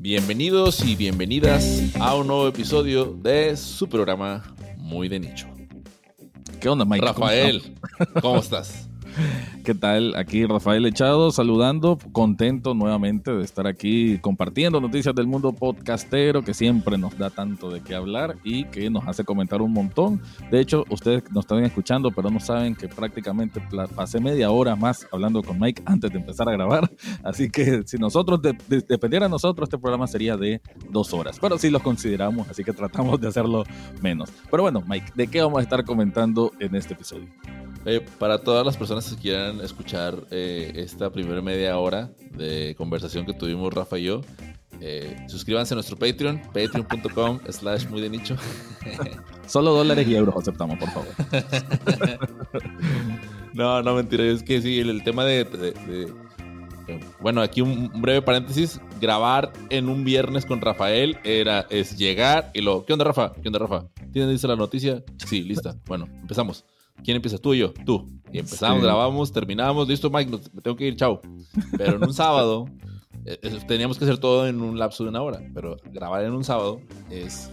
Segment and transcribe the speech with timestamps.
[0.00, 4.44] Bienvenidos y bienvenidas a un nuevo episodio de su programa
[4.76, 5.48] Muy de Nicho.
[6.60, 7.04] ¿Qué onda, Mike?
[7.04, 7.74] Rafael,
[8.22, 8.87] ¿cómo estás?
[9.64, 10.14] ¿Qué tal?
[10.16, 16.54] Aquí Rafael Echado saludando, contento nuevamente de estar aquí compartiendo noticias del mundo podcastero que
[16.54, 20.22] siempre nos da tanto de qué hablar y que nos hace comentar un montón.
[20.50, 23.60] De hecho, ustedes nos están escuchando, pero no saben que prácticamente
[23.94, 26.90] pasé media hora más hablando con Mike antes de empezar a grabar.
[27.22, 30.60] Así que si nosotros dependiera de nosotros, este programa sería de
[30.90, 31.38] dos horas.
[31.40, 33.64] Pero sí los consideramos, así que tratamos de hacerlo
[34.00, 34.30] menos.
[34.50, 37.28] Pero bueno, Mike, ¿de qué vamos a estar comentando en este episodio?
[37.84, 43.24] Eh, para todas las personas que quieran escuchar eh, esta primera media hora de conversación
[43.24, 44.20] que tuvimos Rafa y yo,
[44.80, 48.36] eh, suscríbanse a nuestro Patreon, patreon.com slash muy de nicho.
[49.46, 51.08] Solo dólares y euros aceptamos, por favor.
[53.54, 55.46] no, no, mentira, es que sí, el, tema de,
[57.20, 58.80] bueno, aquí un, breve paréntesis.
[59.00, 62.84] Grabar en un viernes con Rafael era, es llegar y lo.
[62.84, 63.32] ¿Qué onda, Rafa?
[63.32, 63.86] ¿Qué onda, Rafa?
[64.12, 65.02] ¿Tienes lista la noticia?
[65.26, 65.76] Sí, lista.
[65.86, 66.64] Bueno, empezamos.
[67.04, 67.38] ¿Quién empieza?
[67.38, 67.72] ¿Tú y yo?
[67.72, 68.06] Tú.
[68.32, 69.88] Y empezamos, grabamos, terminamos.
[69.88, 71.20] Listo, Mike, me tengo que ir, chao.
[71.76, 72.66] Pero en un sábado,
[73.24, 75.40] eh, teníamos que hacer todo en un lapso de una hora.
[75.54, 77.50] Pero grabar en un sábado es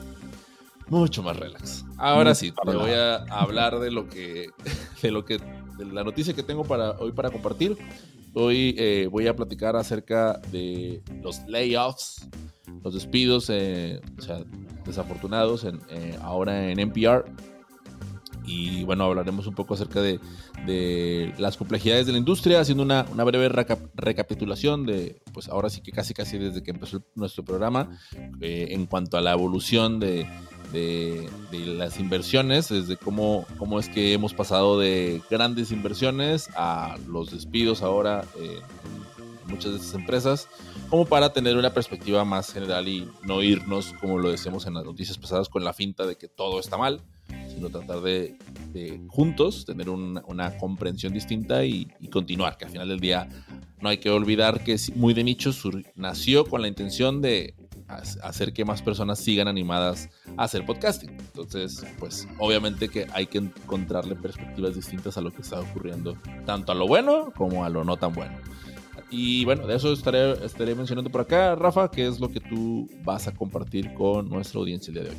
[0.87, 1.85] mucho más relax.
[1.97, 4.49] Ahora sí, te voy a hablar de lo que,
[5.01, 5.37] de lo que,
[5.77, 7.77] de la noticia que tengo para hoy para compartir.
[8.33, 12.27] Hoy eh, voy a platicar acerca de los layoffs,
[12.83, 14.43] los despidos, eh, o sea,
[14.83, 15.79] desafortunados en,
[16.21, 17.25] ahora en NPR
[18.45, 20.19] y bueno, hablaremos un poco acerca de,
[21.37, 23.49] las complejidades de la industria, haciendo una, breve
[23.95, 27.97] recapitulación de, pues ahora sí que casi casi desde que empezó nuestro programa,
[28.41, 30.27] eh, en cuanto a la evolución de,
[31.51, 37.81] las inversiones, desde cómo, cómo es que hemos pasado de grandes inversiones a los despidos
[37.81, 40.49] ahora en muchas de estas empresas,
[40.89, 44.83] como para tener una perspectiva más general y no irnos, como lo decíamos en las
[44.83, 47.01] noticias pasadas, con la finta de que todo está mal
[47.55, 48.35] sino tratar de,
[49.07, 53.29] juntos tener una, comprensión distinta y, continuar, que al final del día
[53.81, 55.51] no hay que olvidar que Muy de Nicho
[55.95, 57.55] nació con la intención de
[57.87, 61.11] hacer que más personas sigan animadas a hacer podcasting.
[61.11, 66.71] Entonces, pues obviamente que hay que encontrarle perspectivas distintas a lo que está ocurriendo, tanto
[66.71, 68.35] a lo bueno como a lo no tan bueno.
[69.09, 72.89] Y bueno, de eso estaré, estaré mencionando por acá, Rafa, que es lo que tú
[73.03, 75.17] vas a compartir con nuestra audiencia el día de hoy.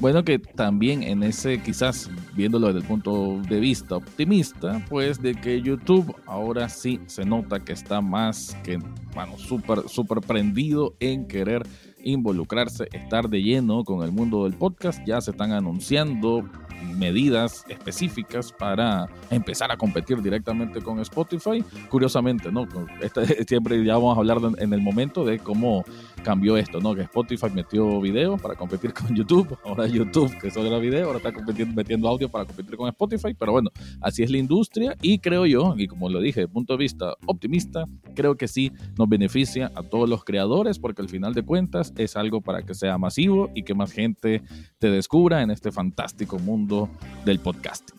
[0.00, 5.34] Bueno, que también en ese, quizás viéndolo desde el punto de vista optimista, pues de
[5.34, 8.78] que YouTube ahora sí se nota que está más que,
[9.12, 11.66] bueno, súper, súper prendido en querer
[12.04, 15.00] involucrarse, estar de lleno con el mundo del podcast.
[15.04, 16.48] Ya se están anunciando
[16.96, 21.64] medidas específicas para empezar a competir directamente con Spotify.
[21.88, 22.66] Curiosamente, ¿no?
[23.00, 25.84] Este, siempre ya vamos a hablar en el momento de cómo
[26.22, 26.94] cambió esto, ¿no?
[26.94, 31.18] Que Spotify metió video para competir con YouTube, ahora YouTube, que solo era video, ahora
[31.18, 33.70] está competiendo, metiendo audio para competir con Spotify, pero bueno,
[34.00, 37.14] así es la industria y creo yo, y como lo dije, de punto de vista
[37.26, 37.84] optimista,
[38.14, 42.16] creo que sí nos beneficia a todos los creadores porque al final de cuentas es
[42.16, 44.42] algo para que sea masivo y que más gente
[44.78, 46.77] te descubra en este fantástico mundo
[47.24, 47.98] del podcasting.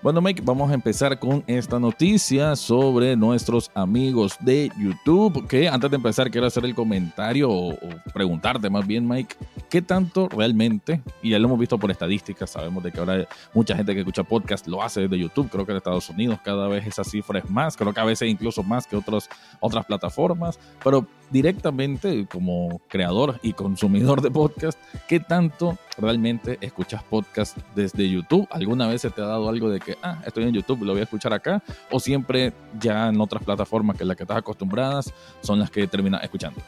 [0.00, 5.46] Bueno, Mike, vamos a empezar con esta noticia sobre nuestros amigos de YouTube.
[5.48, 7.76] Que antes de empezar, quiero hacer el comentario o,
[8.14, 9.34] preguntarte más bien, Mike,
[9.68, 13.76] ¿qué tanto realmente, y ya lo hemos visto por estadísticas, sabemos de que ahora mucha
[13.76, 16.86] gente que escucha podcast lo hace desde YouTube, creo que en Estados Unidos cada vez
[16.86, 19.28] esa cifra es más, creo que a veces incluso más que otros,
[19.60, 27.58] otras plataformas, pero directamente como creador y consumidor de podcast, ¿qué tanto realmente escuchas podcast
[27.74, 28.48] desde YouTube?
[28.50, 31.00] ¿Alguna vez se te ha dado algo de que, ah, estoy en YouTube, lo voy
[31.00, 31.62] a escuchar acá?
[31.90, 35.12] ¿O siempre ya en otras plataformas que las que estás acostumbradas
[35.42, 36.62] son las que terminas escuchando?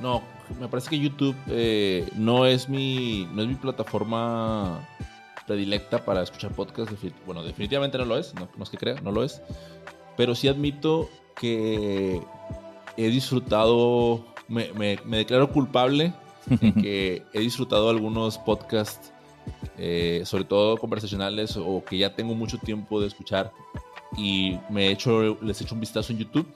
[0.00, 0.22] No,
[0.60, 4.86] me parece que YouTube eh, no, es mi, no es mi plataforma
[5.46, 6.92] predilecta para escuchar podcast.
[7.26, 9.42] Bueno, definitivamente no lo es, no, no es que crea, no lo es.
[10.16, 12.20] Pero sí admito que
[12.96, 16.12] he disfrutado, me, declaro culpable
[16.48, 19.12] en que he disfrutado algunos podcasts,
[19.78, 23.52] eh, sobre todo conversacionales o que ya tengo mucho tiempo de escuchar
[24.16, 26.46] y me he hecho, les he hecho un vistazo en YouTube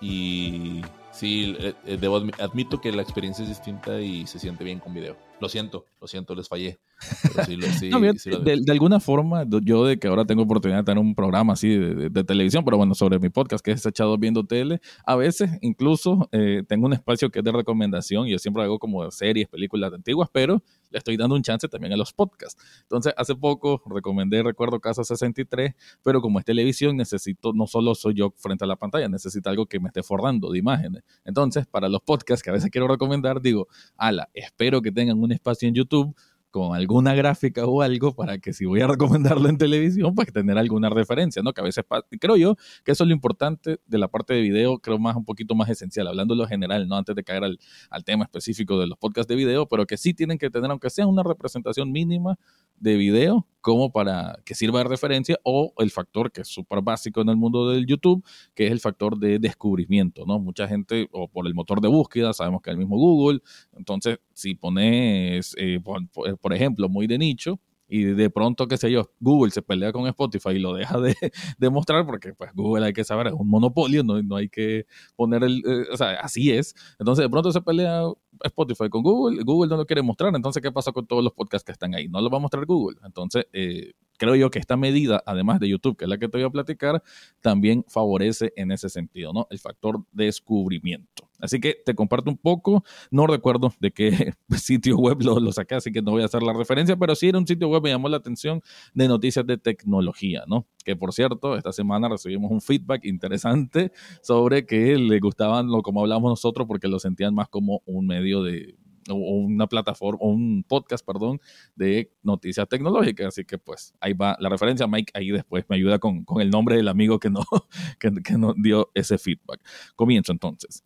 [0.00, 0.80] y
[1.20, 4.94] sí, eh, eh, debo admito que la experiencia es distinta y se siente bien con
[4.94, 5.18] video.
[5.38, 6.78] Lo siento, lo siento, les fallé.
[8.44, 12.24] de, alguna forma, yo de que ahora tengo oportunidad de tener un programa así de,
[12.24, 16.62] televisión, pero bueno, sobre mi podcast que es Echado Viendo Tele, a veces incluso eh,
[16.68, 20.28] tengo un espacio que es de recomendación y yo siempre hago como series, películas antiguas,
[20.32, 22.62] pero le estoy dando un chance también a los podcasts.
[22.82, 28.14] Entonces, hace poco recomendé, recuerdo, Casa 63, pero como es televisión, necesito, no solo soy
[28.14, 31.02] yo frente a la pantalla, necesito algo que me esté forrando de imágenes.
[31.24, 35.32] Entonces, para los podcasts que a veces quiero recomendar, digo, ala, espero que tengan un
[35.32, 36.14] espacio en YouTube
[36.50, 40.58] con alguna gráfica o algo para que si voy a recomendarlo en televisión, pues tener
[40.58, 41.52] alguna referencia, ¿no?
[41.52, 41.84] Que a veces,
[42.20, 45.24] creo yo que eso es lo importante de la parte de video, creo más un
[45.24, 46.96] poquito más esencial, hablando lo general, ¿no?
[46.96, 47.58] Antes de caer al,
[47.90, 50.90] al tema específico de los podcasts de video, pero que sí tienen que tener, aunque
[50.90, 52.38] sea una representación mínima
[52.80, 57.20] de video, como para que sirva de referencia, o el factor que es súper básico
[57.20, 58.24] en el mundo del YouTube,
[58.54, 60.38] que es el factor de descubrimiento, ¿no?
[60.38, 63.40] Mucha gente, o por el motor de búsqueda, sabemos que es el mismo Google,
[63.76, 67.60] entonces si pones, eh, por, ejemplo, muy de nicho,
[67.90, 71.14] y de pronto, qué sé yo, Google se pelea con Spotify y lo deja de,
[71.58, 74.86] de mostrar porque pues Google hay que saber, es un monopolio, no, no hay que
[75.16, 76.74] poner el, eh, o sea, así es.
[76.98, 78.02] Entonces de pronto se pelea
[78.44, 81.64] Spotify con Google, Google no lo quiere mostrar, entonces ¿qué pasa con todos los podcasts
[81.64, 82.08] que están ahí?
[82.08, 82.98] No lo va a mostrar Google.
[83.04, 86.36] Entonces, eh, creo yo que esta medida, además de YouTube, que es la que te
[86.36, 87.02] voy a platicar,
[87.40, 89.46] también favorece en ese sentido, ¿no?
[89.48, 91.30] El factor descubrimiento.
[91.40, 95.76] Así que te comparto un poco, no recuerdo de qué sitio web lo, lo, saqué,
[95.76, 97.88] así que no voy a hacer la referencia, pero sí era un sitio web, me
[97.88, 98.60] llamó la atención
[98.92, 100.66] de noticias de tecnología, ¿no?
[100.84, 103.90] Que por cierto, esta semana recibimos un feedback interesante
[104.20, 108.42] sobre que le gustaban lo como hablamos nosotros porque lo sentían más como un medio
[108.42, 108.76] de
[109.14, 111.40] o una plataforma, o un podcast, perdón,
[111.74, 113.28] de noticias tecnológicas.
[113.28, 114.86] Así que pues ahí va la referencia.
[114.86, 117.42] Mike ahí después me ayuda con, con el nombre del amigo que, no,
[117.98, 119.60] que, que nos dio ese feedback.
[119.96, 120.84] Comienzo entonces.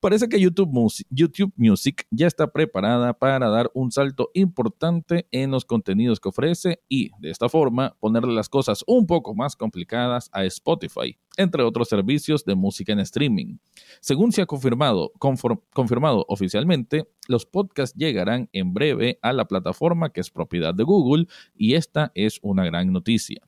[0.00, 6.18] Parece que YouTube Music, ya está preparada para dar un salto importante en los contenidos
[6.18, 11.18] que ofrece y, de esta forma, ponerle las cosas un poco más complicadas a Spotify,
[11.36, 13.58] entre otros servicios de música en streaming.
[14.00, 20.22] Según se ha confirmado, confirmado oficialmente, los podcasts llegarán en breve a la plataforma que
[20.22, 23.42] es propiedad de Google y esta es una gran noticia.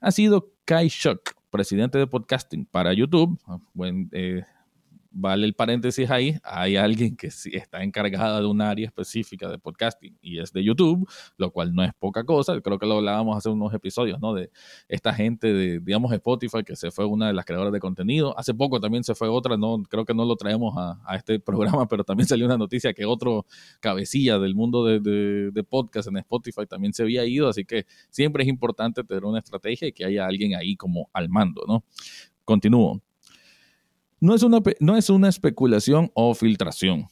[0.00, 1.20] Ha sido Kai Shuk,
[1.50, 3.38] presidente de podcasting para YouTube,
[3.72, 4.42] buen, eh,
[5.12, 9.58] vale el paréntesis ahí, hay alguien que sí está encargada de un área específica de
[9.58, 12.60] podcasting y es de YouTube, lo cual no es poca cosa.
[12.60, 14.34] Creo que lo hablábamos hace unos episodios, ¿no?
[14.34, 14.50] De
[14.88, 18.36] esta gente de, digamos, Spotify, que se fue una de las creadoras de contenido.
[18.38, 21.86] Hace poco también se fue otra, no creo que no lo traemos a, este programa,
[21.88, 23.46] pero también salió una noticia que otro
[23.80, 27.86] cabecilla del mundo de, de, de podcast en Spotify también se había ido, así que
[28.10, 31.84] siempre es importante tener una estrategia y que haya alguien ahí como al mando, ¿no?
[32.44, 33.02] Continúo.
[34.22, 37.08] No es, una, no es una especulación o filtración,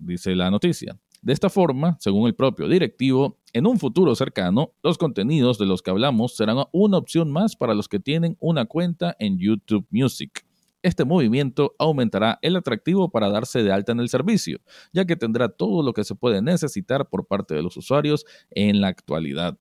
[0.00, 0.98] dice la noticia.
[1.20, 5.82] De esta forma, según el propio directivo, en un futuro cercano, los contenidos de los
[5.82, 10.44] que hablamos serán una opción más para los que tienen una cuenta en YouTube Music.
[10.82, 14.58] Este movimiento aumentará el atractivo para darse de alta en el servicio,
[14.92, 18.80] ya que tendrá todo lo que se puede necesitar por parte de los usuarios en
[18.80, 19.56] la actualidad.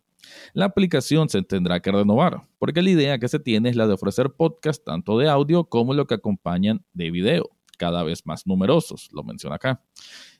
[0.53, 3.93] La aplicación se tendrá que renovar, porque la idea que se tiene es la de
[3.93, 9.09] ofrecer podcasts tanto de audio como lo que acompañan de video, cada vez más numerosos,
[9.11, 9.83] lo menciona acá.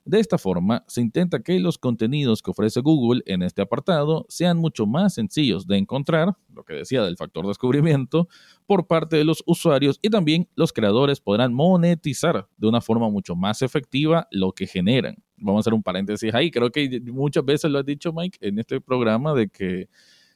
[0.03, 4.57] De esta forma, se intenta que los contenidos que ofrece Google en este apartado sean
[4.57, 8.27] mucho más sencillos de encontrar, lo que decía del factor descubrimiento,
[8.65, 13.35] por parte de los usuarios y también los creadores podrán monetizar de una forma mucho
[13.35, 15.17] más efectiva lo que generan.
[15.37, 16.49] Vamos a hacer un paréntesis ahí.
[16.49, 19.87] Creo que muchas veces lo has dicho, Mike, en este programa de que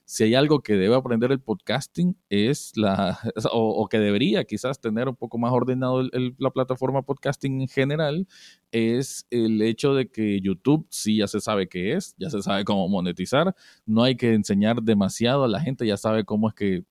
[0.06, 3.19] si hay algo que debe aprender el podcasting es la,
[3.52, 6.04] o, que debería quizás tener un poco más ordenado
[6.38, 8.27] la plataforma podcasting en general,
[8.72, 12.63] es el hecho de que YouTube sí ya se sabe qué es, ya se sabe
[12.65, 16.84] cómo monetizar, no hay que enseñar demasiado a la gente, ya sabe cómo es que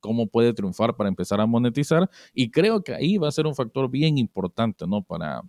[0.00, 3.54] cómo puede triunfar para empezar a monetizar y creo que ahí va a ser un
[3.54, 5.02] factor bien importante, ¿no?
[5.02, 5.42] Para,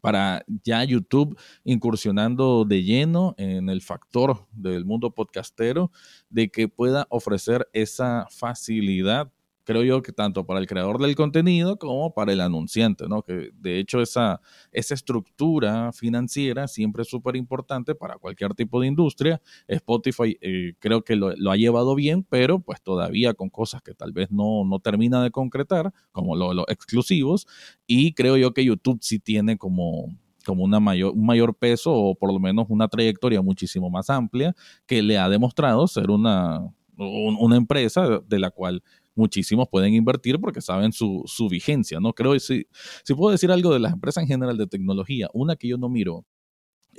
[0.00, 5.90] para ya YouTube incursionando de lleno en el factor del mundo podcastero
[6.30, 9.32] de que pueda ofrecer esa facilidad
[9.68, 13.20] creo yo que tanto para el creador del contenido como para el anunciante, ¿no?
[13.20, 14.40] Que de hecho esa,
[14.72, 19.42] esa estructura financiera siempre es súper importante para cualquier tipo de industria.
[19.66, 24.12] Spotify eh, creo que lo, ha llevado bien, pero pues todavía con cosas que tal
[24.12, 27.46] vez no, no termina de concretar, como los exclusivos,
[27.86, 32.14] y creo yo que YouTube sí tiene como como una mayor, un mayor peso o
[32.14, 34.54] por lo menos una trayectoria muchísimo más amplia
[34.86, 38.82] que le ha demostrado ser una, una empresa de la cual
[39.18, 42.12] muchísimos pueden invertir porque saben su, vigencia, ¿no?
[42.12, 42.66] Creo que si,
[43.04, 45.88] si puedo decir algo de las empresas en general de tecnología, una que yo no
[45.88, 46.24] miro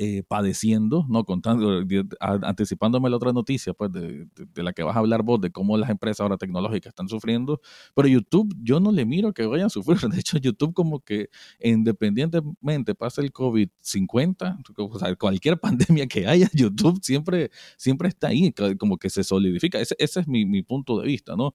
[0.02, 1.26] eh, padeciendo, ¿no?
[1.26, 1.84] Contando,
[2.22, 5.90] anticipándome la otra noticia, pues, de, la que vas a hablar vos, de cómo las
[5.90, 7.60] empresas ahora tecnológicas están sufriendo.
[7.94, 9.98] Pero YouTube, yo no le miro que vayan a sufrir.
[10.16, 16.50] De hecho, YouTube como que independientemente pase el COVID-50, o sea, cualquier pandemia que haya,
[16.54, 19.82] YouTube siempre, siempre está ahí, como que se solidifica.
[19.82, 21.54] Ese, ese es mi punto de vista, ¿no?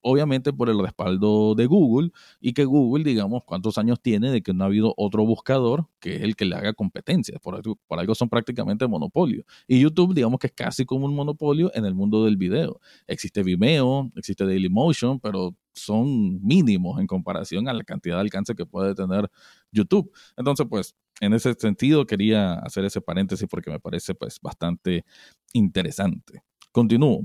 [0.00, 4.52] Obviamente por el respaldo de Google y que Google, digamos, cuántos años tiene de que
[4.52, 7.38] no ha habido otro buscador que es el que le haga competencia.
[7.38, 9.44] Por algo, por algo son prácticamente monopolio.
[9.66, 12.80] Y YouTube, digamos que es casi como un monopolio en el mundo del video.
[13.06, 18.66] Existe Vimeo, existe Dailymotion, pero son mínimos en comparación a la cantidad de alcance que
[18.66, 19.30] puede tener
[19.72, 20.10] YouTube.
[20.36, 25.04] Entonces, pues, en ese sentido quería hacer ese paréntesis porque me parece pues bastante
[25.52, 26.42] interesante.
[26.72, 27.24] Continúo.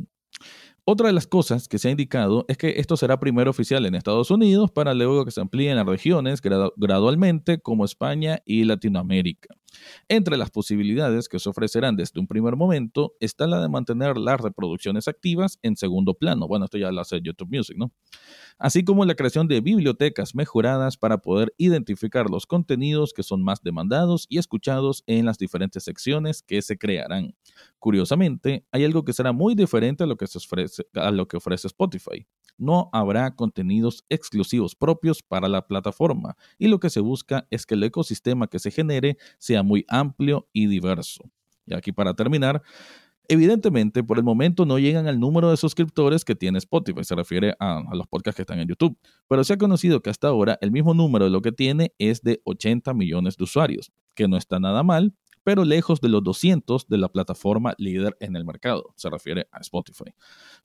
[0.88, 3.96] Otra de las cosas que se ha indicado es que esto será primero oficial en
[3.96, 9.56] Estados Unidos para luego que se amplíen a regiones gradualmente como España y Latinoamérica.
[10.08, 14.40] Entre las posibilidades que se ofrecerán desde un primer momento está la de mantener las
[14.40, 16.48] reproducciones activas en segundo plano.
[16.48, 17.92] Bueno, esto ya lo hace YouTube Music, ¿no?
[18.58, 23.62] Así como la creación de bibliotecas mejoradas para poder identificar los contenidos que son más
[23.62, 27.36] demandados y escuchados en las diferentes secciones que se crearán.
[27.80, 30.84] Curiosamente, hay algo que será muy diferente a lo que, ofrece,
[31.34, 32.26] ofrece Spotify.
[32.58, 37.76] No habrá contenidos exclusivos propios para la plataforma y lo que se busca es que
[37.76, 41.30] el ecosistema que se genere sea muy amplio y diverso.
[41.66, 42.62] Y aquí para terminar,
[43.28, 47.56] Evidentemente, por el momento no llegan al número de suscriptores que tiene Spotify, se refiere
[47.60, 50.72] a, los podcasts que están en YouTube, pero se ha conocido que hasta ahora el
[50.72, 54.60] mismo número de lo que tiene es de 80 millones de usuarios, que no está
[54.60, 59.10] nada mal, pero lejos de los 200 de la plataforma líder en el mercado, se
[59.10, 60.14] refiere a Spotify.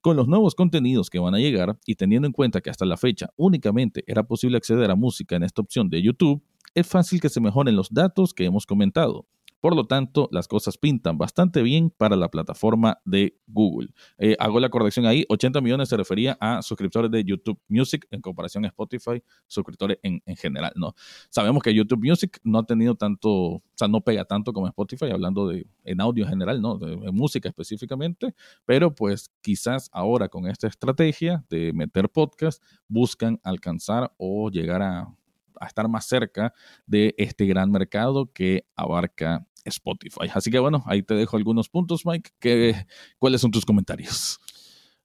[0.01, 2.97] Con los nuevos contenidos que van a llegar y teniendo en cuenta que hasta la
[2.97, 6.43] fecha únicamente era posible acceder a música en esta opción de YouTube,
[6.75, 9.27] es fácil que se mejoren los datos que hemos comentado.
[9.61, 13.91] Por lo tanto, las cosas pintan bastante bien para la plataforma de Google.
[14.17, 18.23] Eh, hago la corrección ahí, 80 millones se refería a suscriptores de YouTube Music en
[18.23, 20.95] comparación a Spotify, suscriptores en, general, ¿no?
[21.29, 25.11] Sabemos que YouTube Music no ha tenido tanto, o sea, no pega tanto como Spotify,
[25.11, 26.79] hablando de en audio en general, ¿no?
[26.79, 28.35] De, música específicamente,
[28.65, 35.13] pero pues quizás ahora con esta estrategia de meter podcast, buscan alcanzar o llegar a
[35.61, 36.53] a estar más cerca
[36.87, 40.29] de este gran mercado que abarca Spotify.
[40.33, 42.85] Así que bueno, ahí te dejo algunos puntos, Mike.
[43.19, 44.41] ¿Cuáles son tus comentarios?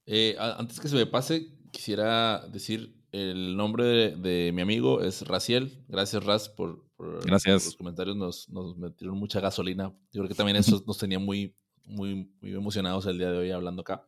[0.05, 5.83] Eh, antes que se me pase, quisiera decir el nombre de, mi amigo es Raciel.
[5.87, 6.85] Gracias, Raz, por,
[7.25, 7.65] Gracias.
[7.65, 8.15] los comentarios.
[8.15, 9.93] Nos, metieron mucha gasolina.
[10.11, 13.51] Yo creo que también eso nos tenía muy, muy, muy emocionados el día de hoy
[13.51, 14.07] hablando acá.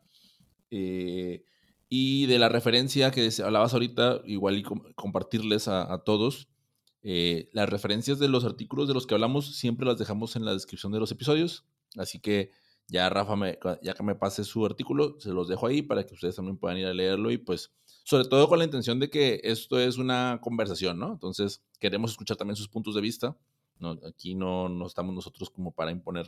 [0.71, 1.43] Eh,
[1.89, 4.63] y de la referencia que hablabas ahorita, igual y
[4.95, 6.49] compartirles a, todos.
[7.03, 10.53] Eh, las referencias de los artículos de los que hablamos siempre las dejamos en la
[10.53, 11.65] descripción de los episodios.
[11.95, 12.51] Así que
[12.87, 13.35] ya Rafa,
[13.81, 16.77] ya que me pase su artículo, se los dejo ahí para que ustedes también puedan
[16.77, 20.39] ir a leerlo y pues sobre todo con la intención de que esto es una
[20.41, 21.11] conversación, ¿no?
[21.11, 23.37] Entonces queremos escuchar también sus puntos de vista.
[23.79, 26.25] No, aquí no, no estamos nosotros como para imponer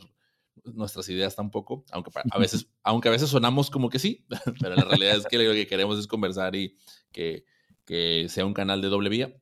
[0.64, 4.26] nuestras ideas tampoco, aunque a veces, aunque a veces sonamos como que sí,
[4.60, 6.76] pero la realidad es que lo que queremos es conversar y
[7.12, 7.44] que,
[7.84, 9.34] que sea un canal de doble vía.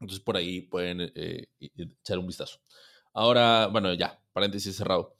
[0.00, 2.60] Entonces por ahí pueden eh, echar un vistazo.
[3.12, 5.16] Ahora, bueno, ya, paréntesis cerrado.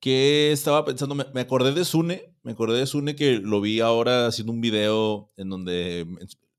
[0.00, 1.14] ¿Qué estaba pensando?
[1.14, 5.32] Me, acordé de Sune, me acordé de Sune que lo vi ahora haciendo un video
[5.38, 6.06] en donde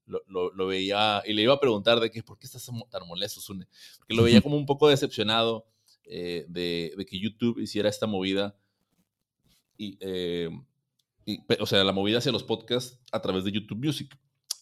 [0.08, 3.42] lo, lo, veía y le iba a preguntar de que, ¿por qué estás tan molesto,
[3.42, 3.68] Sune?
[4.00, 5.68] Porque lo veía como un poco decepcionado
[6.08, 8.58] eh, de, que YouTube hiciera esta movida.
[9.78, 10.50] Y, eh,
[11.60, 14.18] o sea, la movida hacia los podcasts a través de YouTube Music.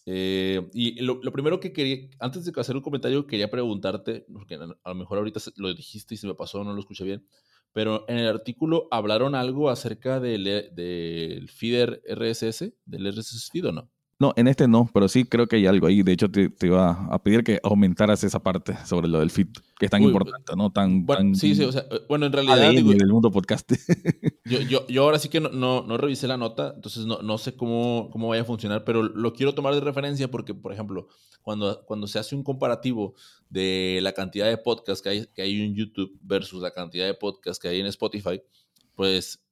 [0.06, 4.88] Eh, y lo, primero que quería, antes de hacer un comentario, quería preguntarte, porque a
[4.88, 7.26] lo mejor ahorita lo dijiste y se me pasó, no lo escuché bien,
[7.72, 13.72] pero en el artículo hablaron algo acerca del, del feeder RSS, del RSS feed o
[13.72, 13.90] no?
[14.18, 16.02] No, en este no, pero sí creo que hay algo ahí.
[16.02, 19.86] De hecho, te, iba a pedir que aumentaras esa parte sobre lo del feed, que
[19.86, 20.70] es tan importante, ¿no?
[20.70, 22.70] Tan, bueno, sí, sí, o sea, eh, bueno, en realidad.
[22.70, 23.72] Digo, del mundo podcast.
[24.44, 27.38] yo, yo, yo, ahora sí que no, no, no, revisé la nota, entonces no, no
[27.38, 31.08] sé cómo, cómo vaya a funcionar, pero lo quiero tomar de referencia porque, por ejemplo,
[31.42, 33.14] cuando, cuando se hace un comparativo
[33.50, 37.14] de la cantidad de podcasts que hay, que hay en YouTube versus la cantidad de
[37.14, 38.40] podcasts que hay en Spotify,
[38.94, 39.44] pues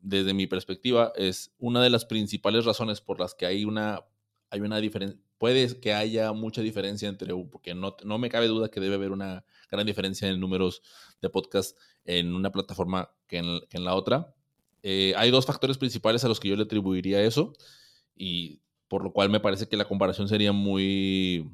[0.00, 4.04] desde mi perspectiva, es una de las principales razones por las que hay una,
[4.50, 8.70] hay una diferencia, puede que haya mucha diferencia entre, porque no, no me cabe duda
[8.70, 10.82] que debe haber una gran diferencia en números
[11.20, 14.34] de podcast en una plataforma que en, la otra.
[14.82, 17.52] Eh, hay dos factores principales a los que yo le atribuiría eso
[18.14, 21.50] y por lo cual me parece que la comparación sería muy,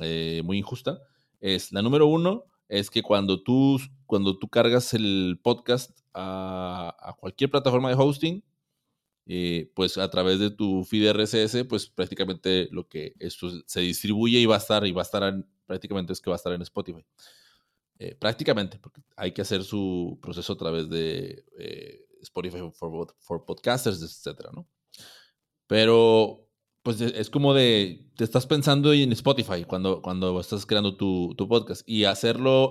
[0.00, 1.00] eh, muy injusta.
[1.40, 7.50] Es la número uno, es que cuando tú, cuando tú cargas el podcast a, cualquier
[7.50, 8.42] plataforma de hosting,
[9.26, 11.14] eh, pues a través de tu feed
[11.68, 15.44] pues prácticamente lo que esto se distribuye y va a estar, y va a estar
[15.66, 17.04] prácticamente es que va a estar en Spotify.
[17.98, 23.44] Eh, prácticamente, porque hay que hacer su proceso a través de eh, Spotify for, for,
[23.44, 24.66] Podcasters, etcétera, ¿no?
[25.66, 26.48] Pero
[26.82, 31.48] pues es como de, te estás pensando en Spotify cuando, cuando estás creando tu, tu
[31.48, 32.70] podcast y hacerlo,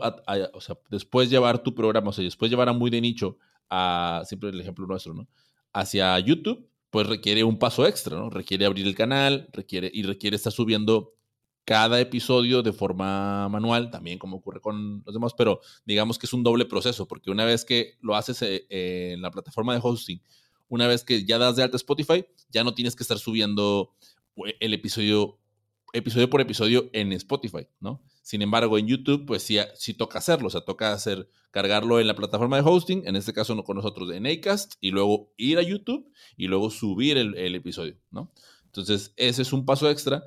[0.54, 3.38] o sea, después llevar tu programa, o sea, después llevar a muy de nicho
[3.70, 5.30] a, siempre el ejemplo nuestro, ¿no?
[5.72, 8.30] Hacia YouTube, pues requiere un paso extra, ¿no?
[8.30, 11.14] Requiere abrir el canal, requiere, y requiere estar subiendo
[11.64, 16.34] cada episodio de forma manual, también como ocurre con los demás, pero digamos que es
[16.34, 20.22] un doble proceso, porque una vez que lo haces eh, en la plataforma de hosting,
[20.72, 23.94] una vez que ya das de alta Spotify, ya no tienes que estar subiendo
[24.46, 25.38] eh, el episodio,
[25.92, 28.02] episodio por episodio en Spotify, ¿no?
[28.22, 32.08] Sin embargo, en YouTube, pues sí, sí toca hacerlo, o sea, toca hacer, cargarlo en
[32.08, 35.62] la plataforma de hosting, en este caso con nosotros en Acast, y luego ir a
[35.62, 38.32] YouTube y luego subir el, el episodio, ¿no?
[38.68, 40.24] Entonces, ese es un paso extra,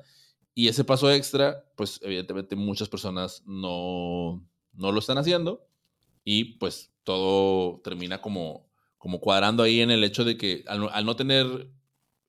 [0.53, 5.67] y ese paso extra, pues evidentemente muchas personas no, no lo están haciendo,
[6.23, 8.64] y pues todo termina como
[9.05, 11.69] como cuadrando ahí en el hecho de que al, no tener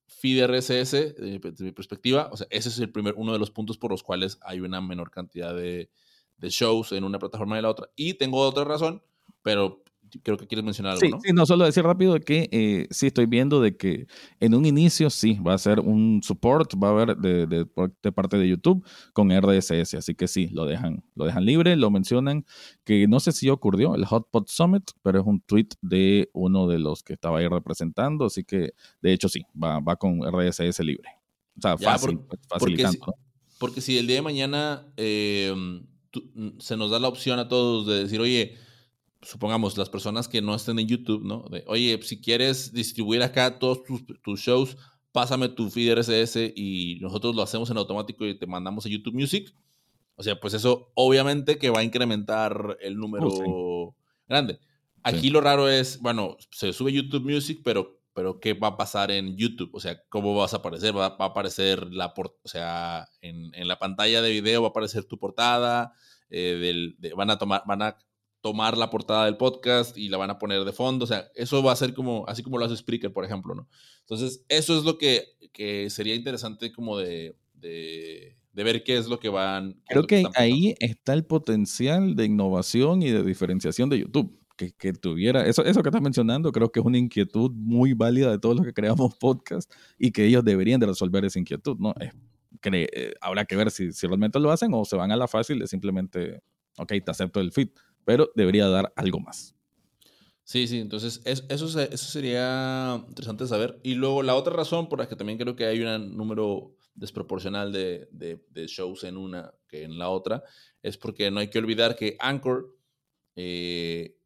[0.08, 3.78] feed RSS, desde mi perspectiva, o sea, ese es el primer, uno de los puntos
[3.78, 5.88] por los cuales hay una menor cantidad de,
[6.36, 7.88] de shows en una plataforma y la otra.
[7.96, 9.02] Y tengo otra razón,
[9.40, 9.84] pero
[10.22, 11.20] creo que quieres mencionar algo, sí, ¿no?
[11.20, 14.06] Sí, no, solo decir rápido que eh, sí estoy viendo de que
[14.40, 17.66] en un inicio sí va a ser un support, va a haber de, de,
[18.02, 21.90] de, parte de YouTube con RSS, así que sí, lo dejan, lo dejan libre, lo
[21.90, 22.44] mencionan,
[22.84, 26.78] que no sé si ocurrió el Hotpot Summit, pero es un tweet de uno de
[26.78, 28.70] los que estaba ahí representando, así que
[29.00, 31.10] de hecho sí, va, va con RSS libre.
[31.58, 32.98] O sea, fácil, facilitando.
[32.98, 35.54] Porque si, porque si el día de mañana eh,
[36.58, 38.56] se nos da la opción a todos de decir, oye,
[39.26, 41.44] supongamos, las personas que no estén en YouTube, ¿no?
[41.50, 43.82] De, oye, si quieres distribuir acá todos
[44.22, 44.76] tus, shows,
[45.12, 49.14] pásame tu feed RSS y nosotros lo hacemos en automático y te mandamos a YouTube
[49.14, 49.52] Music.
[50.14, 53.96] O sea, pues eso obviamente que va a incrementar el número oh,
[54.28, 54.58] grande.
[55.02, 59.10] Aquí lo raro es, bueno, se sube YouTube Music, pero, pero ¿qué va a pasar
[59.10, 59.70] en YouTube?
[59.72, 60.96] O sea, ¿cómo vas a aparecer?
[60.96, 65.04] Va, a aparecer la, o sea, en, en, la pantalla de video va a aparecer
[65.04, 65.92] tu portada,
[66.28, 66.56] eh,
[66.98, 67.98] del, van a tomar, van a
[68.40, 71.04] tomar la portada del podcast y la van a poner de fondo.
[71.04, 73.68] O sea, eso va a ser como, así como lo hace Spreaker, por ejemplo, ¿no?
[74.00, 79.18] Entonces, eso es lo que, que sería interesante como de, de, ver qué es lo
[79.18, 79.80] que van.
[79.88, 84.38] Creo que, ahí está el potencial de innovación y de diferenciación de YouTube.
[84.56, 88.30] Que, que, tuviera, eso, eso que estás mencionando, creo que es una inquietud muy válida
[88.30, 91.92] de todos los que creamos podcast y que ellos deberían de resolver esa inquietud, ¿no?
[92.00, 92.12] Es,
[92.62, 95.28] que, eh, habrá que ver si, si realmente lo hacen o se van a la
[95.28, 96.40] fácil de simplemente,
[96.78, 97.68] ok, te acepto el feed
[98.06, 99.54] pero debería dar algo más.
[100.44, 103.78] Sí, sí, entonces eso, eso sería interesante saber.
[103.82, 107.72] Y luego la otra razón por la que también creo que hay un número desproporcional
[107.72, 110.42] de, de, shows en una que en la otra
[110.82, 112.74] es porque no hay que olvidar que Anchor
[113.34, 114.16] eh,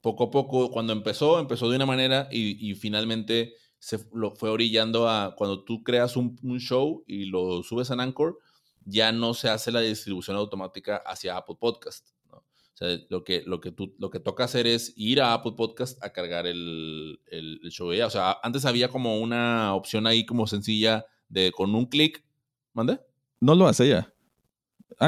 [0.00, 4.48] poco a poco, cuando empezó, empezó de una manera y, y finalmente se lo fue
[4.48, 8.38] orillando a cuando tú creas un, show y lo subes en Anchor,
[8.86, 12.13] ya no se hace la distribución automática hacia Apple Podcast.
[12.74, 15.52] O sea, lo que, lo que, tú, lo que toca hacer es ir a Apple
[15.56, 17.90] Podcast a cargar el, el, show.
[18.04, 22.24] O sea, antes había como una opción ahí como sencilla de con un clic.
[22.72, 23.00] ¿Mande?
[23.38, 24.12] No lo hace ya.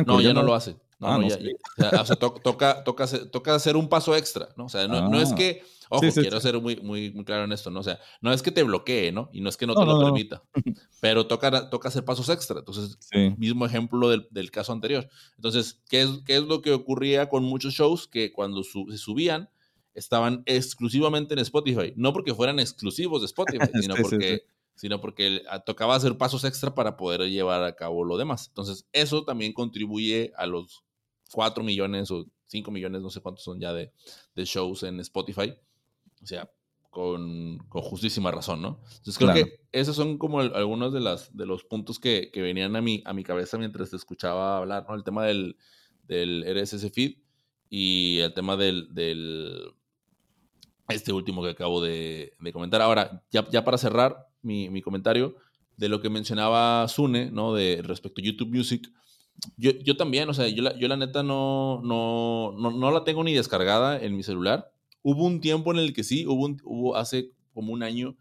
[0.07, 0.76] no, ya, no, lo hace.
[1.00, 4.66] No, ah, no, ya, o sea, toca, toca, toca hacer un paso extra, ¿no?
[4.66, 5.35] O sea, no, no es ah.
[5.35, 7.81] que Ojo, quiero ser muy, muy, muy claro en esto, ¿no?
[7.81, 9.31] O sea, no es que te bloquee, ¿no?
[9.33, 10.42] Y no es que no, te lo permita,
[11.01, 12.59] pero toca, toca hacer pasos extra.
[12.59, 12.99] Entonces,
[13.37, 15.09] mismo ejemplo del, del, caso anterior.
[15.37, 19.49] Entonces, ¿qué es, ¿qué es lo que ocurría con muchos shows que cuando se subían
[19.94, 21.92] estaban exclusivamente en Spotify?
[21.96, 24.44] No porque fueran exclusivos de Spotify, sino porque
[24.77, 28.49] sino porque tocaba hacer pasos extra para poder llevar a cabo lo demás.
[28.49, 30.85] Entonces, eso también contribuye a los
[31.33, 33.92] 4 millones o 5 millones, no sé cuántos son ya de,
[34.35, 35.57] de shows en Spotify,
[36.26, 36.50] o sea,
[36.90, 38.80] con, con justísima razón, ¿no?
[38.96, 42.74] Entonces creo que esos son como algunos de, las, de los puntos que, que, venían
[42.74, 44.96] a mi, a mi cabeza mientras te escuchaba hablar, ¿no?
[44.96, 45.56] El tema del,
[46.08, 47.18] del RSS feed
[47.70, 49.72] y el tema del, del
[50.88, 52.82] este último que acabo de, de comentar.
[52.82, 55.36] Ahora, ya, ya para cerrar mi, mi, comentario,
[55.76, 57.54] de lo que mencionaba Sune, ¿no?
[57.54, 58.90] De respecto a YouTube Music,
[59.56, 63.04] yo, yo también, o sea, yo la, yo la neta no, no, no, no la
[63.04, 64.72] tengo ni descargada en mi celular
[65.08, 68.16] Hubo un tiempo en el que sí, hubo, hubo hace como un año,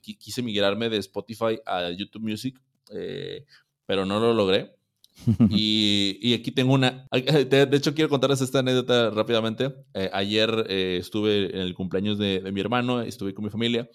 [0.00, 2.56] quise migrarme de Spotify a YouTube Music,
[2.94, 3.44] eh,
[3.86, 4.72] pero no lo logré.
[5.50, 7.08] y, aquí tengo una.
[7.10, 9.74] De, hecho, quiero contarles esta anécdota rápidamente.
[9.94, 13.90] Eh, ayer eh, estuve en el cumpleaños de, mi hermano, estuve con mi familia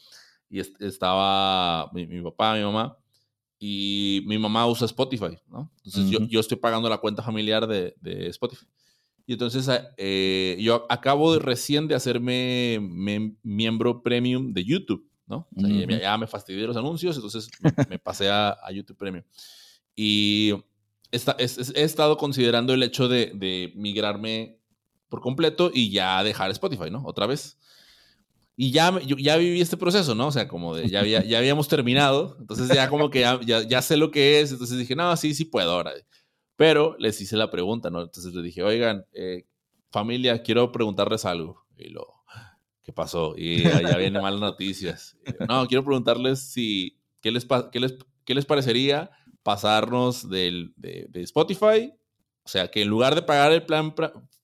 [0.50, 2.98] y estaba mi, papá, mi mamá.
[3.58, 5.72] Y mi mamá usa Spotify, ¿no?
[5.86, 8.66] Entonces yo, yo, estoy pagando la cuenta familiar de, de Spotify.
[9.26, 12.80] Y entonces eh, yo acabo de, recién de hacerme
[13.42, 15.48] miembro premium de YouTube, ¿no?
[15.56, 17.50] O sea, ya, me fastidié los anuncios, entonces
[17.90, 19.24] me, pasé a, YouTube Premium.
[19.96, 20.54] Y
[21.12, 24.60] he estado considerando el hecho de, migrarme
[25.08, 27.04] por completo y ya dejar Spotify, ¿no?
[27.06, 27.58] Otra vez.
[28.58, 30.28] Y ya, ya viví este proceso, ¿no?
[30.28, 33.82] O sea, como de ya, había, ya habíamos terminado, entonces ya como que ya, ya,
[33.82, 35.94] sé lo que es, entonces dije, no, sí, sí puedo ahora.
[36.56, 38.02] Pero les hice la pregunta, ¿no?
[38.02, 39.46] Entonces les dije, oigan, eh,
[39.92, 41.66] familia, quiero preguntarles algo.
[41.78, 42.24] Y lo,
[42.84, 43.34] ¿qué pasó?
[43.38, 45.18] Y ya vienen malas noticias.
[45.48, 49.10] no, quiero preguntarles si, ¿qué les, qué les, qué les parecería
[49.42, 51.94] pasarnos del, de, Spotify?
[52.44, 53.96] O sea, que en lugar de pagar el plan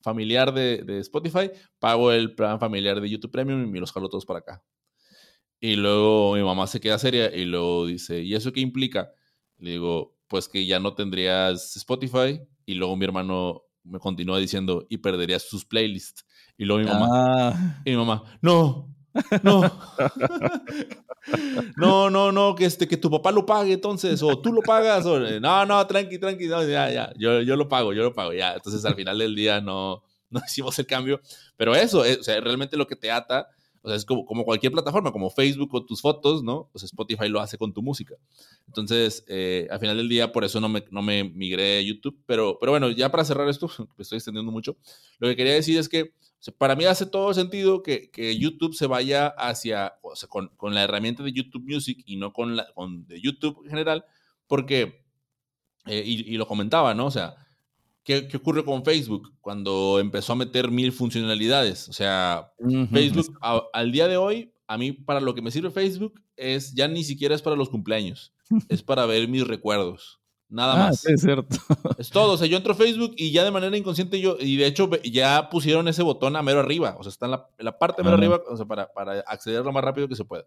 [0.02, 4.40] familiar de, Spotify, pago el plan familiar de YouTube Premium y los jalo todos para
[4.40, 4.64] acá.
[5.60, 9.12] Y luego mi mamá se queda seria y luego dice, ¿y eso qué implica?
[9.58, 14.86] Le digo, pues que ya no tendrías Spotify y luego mi hermano me continúa diciendo
[14.88, 16.24] y perderías sus playlists.
[16.56, 17.82] Y luego mi mamá, ah.
[17.84, 18.94] y mi mamá, no,
[19.42, 19.62] no,
[21.76, 25.04] no, no, no, que, este, que tu papá lo pague entonces, o tú lo pagas,
[25.04, 28.32] o no, no, tranqui, tranqui, no, ya, ya, yo, yo lo pago, yo lo pago,
[28.32, 28.54] ya.
[28.54, 31.20] Entonces al final del día no, no hicimos el cambio,
[31.56, 33.48] pero eso, es, o sea, realmente lo que te ata
[33.82, 36.68] o sea, es como, como cualquier plataforma, como Facebook con tus fotos, ¿no?
[36.72, 38.14] Pues Spotify lo hace con tu música.
[38.66, 42.18] Entonces, eh, al final del día, por eso no me, no me migré a YouTube.
[42.26, 44.76] Pero, pero bueno, ya para cerrar esto, me estoy extendiendo mucho,
[45.18, 46.12] lo que quería decir es que
[46.58, 50.74] para mí hace todo sentido que, que YouTube se vaya hacia, o sea, con, con,
[50.74, 54.04] la herramienta de YouTube Music y no con la con de YouTube en general,
[54.46, 55.04] porque,
[55.86, 57.06] eh, y, y lo comentaba, ¿no?
[57.06, 57.34] O sea,
[58.02, 61.88] ¿Qué, ¿Qué, ocurre con Facebook cuando empezó a meter mil funcionalidades?
[61.88, 62.52] O sea,
[62.90, 63.38] Facebook
[63.72, 67.04] al día de hoy, a mí para lo que me sirve Facebook es ya ni
[67.04, 68.32] siquiera es para los cumpleaños,
[68.68, 70.20] es para ver mis recuerdos.
[70.50, 71.06] Nada ah, más.
[71.06, 71.56] Es cierto.
[71.98, 72.32] Es todo.
[72.32, 74.90] O sea, yo entro a Facebook y ya de manera inconsciente yo, y de hecho
[75.04, 76.96] ya pusieron ese botón a mero arriba.
[76.98, 79.64] O sea, está en la, en la parte mero arriba, o sea, para, para, acceder
[79.64, 80.44] lo más rápido que se pueda.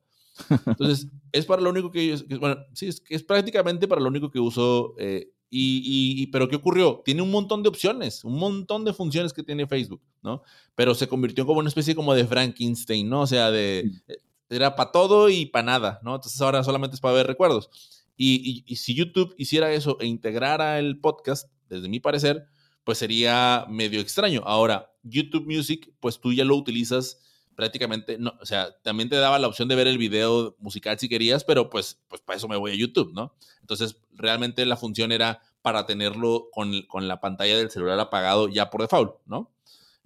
[0.65, 4.29] Entonces, es para lo único que yo, bueno, sí, es, es prácticamente para lo único
[4.29, 7.01] que uso eh, y, pero ¿qué ocurrió?
[7.05, 10.41] Tiene un montón de opciones, un montón de funciones que tiene Facebook, ¿no?
[10.75, 13.21] Pero se convirtió como una especie como de Frankenstein, ¿no?
[13.21, 14.17] O sea, de, eh,
[14.49, 16.15] era para todo y para nada, ¿no?
[16.15, 17.69] Entonces ahora solamente es para ver recuerdos.
[18.17, 22.45] Y, y, si YouTube hiciera eso e integrara el podcast, desde mi parecer,
[22.83, 24.41] pues sería medio extraño.
[24.45, 27.19] Ahora, YouTube Music, pues tú ya lo utilizas
[27.55, 31.09] prácticamente, no, o sea, también te daba la opción de ver el video musical si
[31.09, 33.35] querías, pero pues, pues para eso me voy a YouTube, ¿no?
[33.61, 38.69] Entonces, realmente la función era para tenerlo con, con la pantalla del celular apagado ya
[38.69, 39.51] por default, ¿no?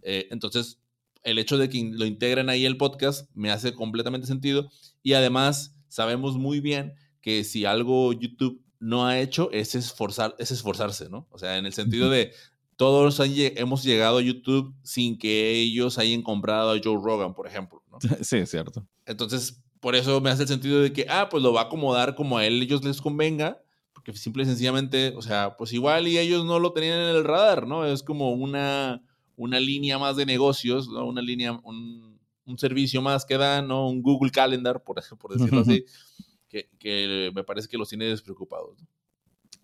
[0.04, 0.80] Eh, entonces,
[1.24, 4.70] el hecho de que lo integren ahí el podcast me hace completamente sentido
[5.04, 10.52] y además sabemos muy bien que si algo YouTube no ha hecho es, esforzar, es
[10.52, 11.28] esforzarse, ¿no?
[11.32, 12.32] O sea, en el sentido de
[12.78, 17.84] todos hemos llegado a YouTube sin que ellos hayan comprado a Joe Rogan, por ejemplo.
[17.92, 17.98] ¿no?
[18.24, 18.88] Sí, es cierto.
[19.06, 22.16] Entonces, por eso me hace el sentido de que, ah, pues lo va a acomodar
[22.16, 23.62] como a él, ellos les convenga,
[23.94, 27.24] porque simple y sencillamente, o sea, pues igual y ellos no lo tenían en el
[27.24, 27.84] radar, ¿no?
[27.86, 29.02] Es como una,
[29.36, 31.08] una línea más de negocios, ¿no?
[31.08, 33.90] Una línea, un, un servicio más que dan, ¿no?
[33.90, 35.84] Un Google Calendar, por, por decirlo así,
[36.48, 38.78] que, que, me parece que los tiene despreocupados.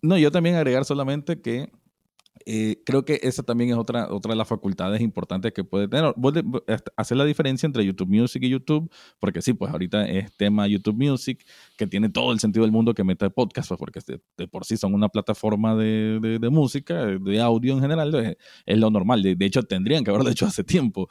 [0.02, 1.70] No, yo también agregar solamente que
[2.46, 6.14] eh, creo que esa también es otra, otra de las facultades importantes que puede tener.
[6.96, 10.96] Hacer la diferencia entre YouTube Music y YouTube, porque sí, pues ahorita es tema YouTube
[10.96, 11.44] Music,
[11.78, 14.00] que tiene todo el sentido del mundo que mete podcast, pues porque
[14.36, 18.90] de, por sí son una plataforma de, de, música, de audio en general, es, lo
[18.90, 19.22] normal.
[19.22, 21.08] De, hecho, tendrían que haberlo hecho hace tiempo.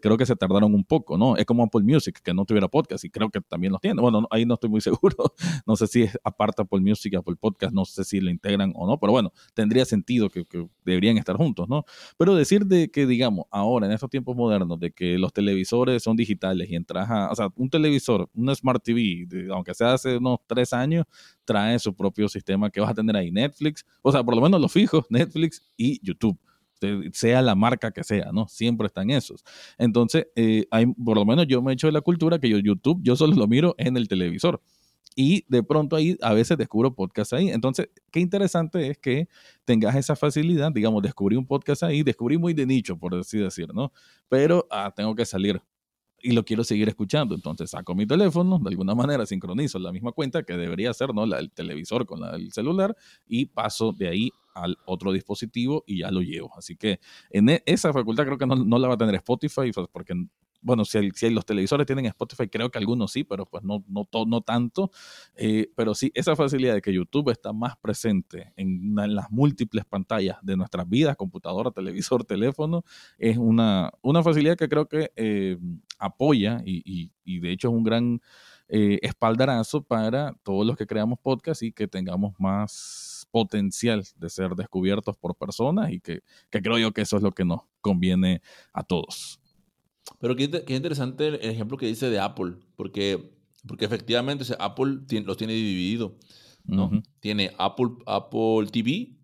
[0.00, 1.36] creo que se tardaron un poco, ¿no?
[1.36, 4.00] Es como Apple Music, que no tuviera podcast, y creo que también los tiene.
[4.00, 5.34] Bueno, ahí no estoy muy seguro.
[5.66, 8.86] No sé si es aparte Apple Music, Apple Podcast, no sé si lo integran o
[8.86, 11.84] no, pero bueno, tendría sentido que, que deberían estar juntos, ¿no?
[12.16, 16.16] Pero decir de que, digamos, ahora en estos tiempos modernos, de que los televisores son
[16.16, 20.38] digitales y entras a, o sea, un televisor, un Smart TV, aunque sea hace unos
[20.46, 21.04] tres años,
[21.44, 24.60] trae su propio sistema que vas a tener ahí, Netflix, o sea, por lo menos
[24.60, 26.38] los fijos, Netflix y YouTube
[27.12, 28.48] sea la marca que sea, ¿no?
[28.48, 29.42] Siempre están esos.
[29.78, 32.58] Entonces, eh, hay, por lo menos yo me he hecho de la cultura que yo
[32.58, 34.60] YouTube, yo solo lo miro en el televisor
[35.18, 37.48] y de pronto ahí a veces descubro podcast ahí.
[37.48, 39.28] Entonces, qué interesante es que
[39.64, 43.72] tengas esa facilidad, digamos, descubrí un podcast ahí, descubrí muy de nicho, por así decir,
[43.72, 43.90] ¿no?
[44.28, 45.60] Pero ah, tengo que salir
[46.20, 47.34] y lo quiero seguir escuchando.
[47.34, 51.24] Entonces saco mi teléfono, de alguna manera sincronizo la misma cuenta que debería ser, ¿no?
[51.24, 52.94] el televisor con el celular
[53.26, 56.52] y paso de ahí al otro dispositivo y ya lo llevo.
[56.58, 57.00] Así que
[57.30, 60.14] en e, esa facultad creo que no, no la va a tener Spotify, pues, porque
[60.66, 64.90] bueno, si, los televisores tienen Spotify, creo que algunos sí, pero pues no, no, tanto.
[65.36, 70.38] Eh, pero sí, esa facilidad de que YouTube está más presente en, las múltiples pantallas
[70.42, 72.84] de nuestras vidas, computadora, televisor, teléfono,
[73.16, 75.56] es una, una facilidad que creo que eh,
[76.00, 78.20] apoya y, de hecho es un gran
[78.68, 84.56] eh, espaldarazo para todos los que creamos podcast y que tengamos más potencial de ser
[84.56, 88.82] descubiertos por personas y que creo yo que eso es lo que nos conviene a
[88.82, 89.40] todos.
[90.20, 93.32] Pero qué, qué, interesante el ejemplo que dice de Apple, porque,
[93.66, 96.16] porque efectivamente Apple los tiene dividido.
[96.66, 96.90] ¿no?
[97.20, 99.16] Tiene Apple, Apple TV,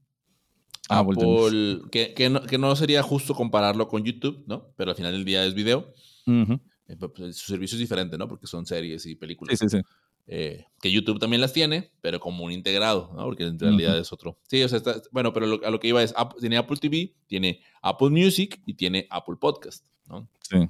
[0.88, 4.72] ah, Apple, que, que, no, que, no, sería justo compararlo con YouTube, ¿no?
[4.76, 5.92] Pero al final del día es video.
[6.26, 8.28] Eh, pues, pues, su servicio es diferente, ¿no?
[8.28, 9.58] Porque son series y películas.
[9.58, 9.82] Sí, sí, sí.
[10.26, 13.24] Eh, que YouTube también las tiene, pero como un integrado, ¿no?
[13.24, 14.38] Porque en realidad es otro.
[14.48, 17.60] Sí, o sea, está, bueno, pero a lo que iba es, tiene Apple TV, tiene
[17.82, 20.28] Apple Music y tiene Apple Podcast, ¿no?
[20.48, 20.68] Sí.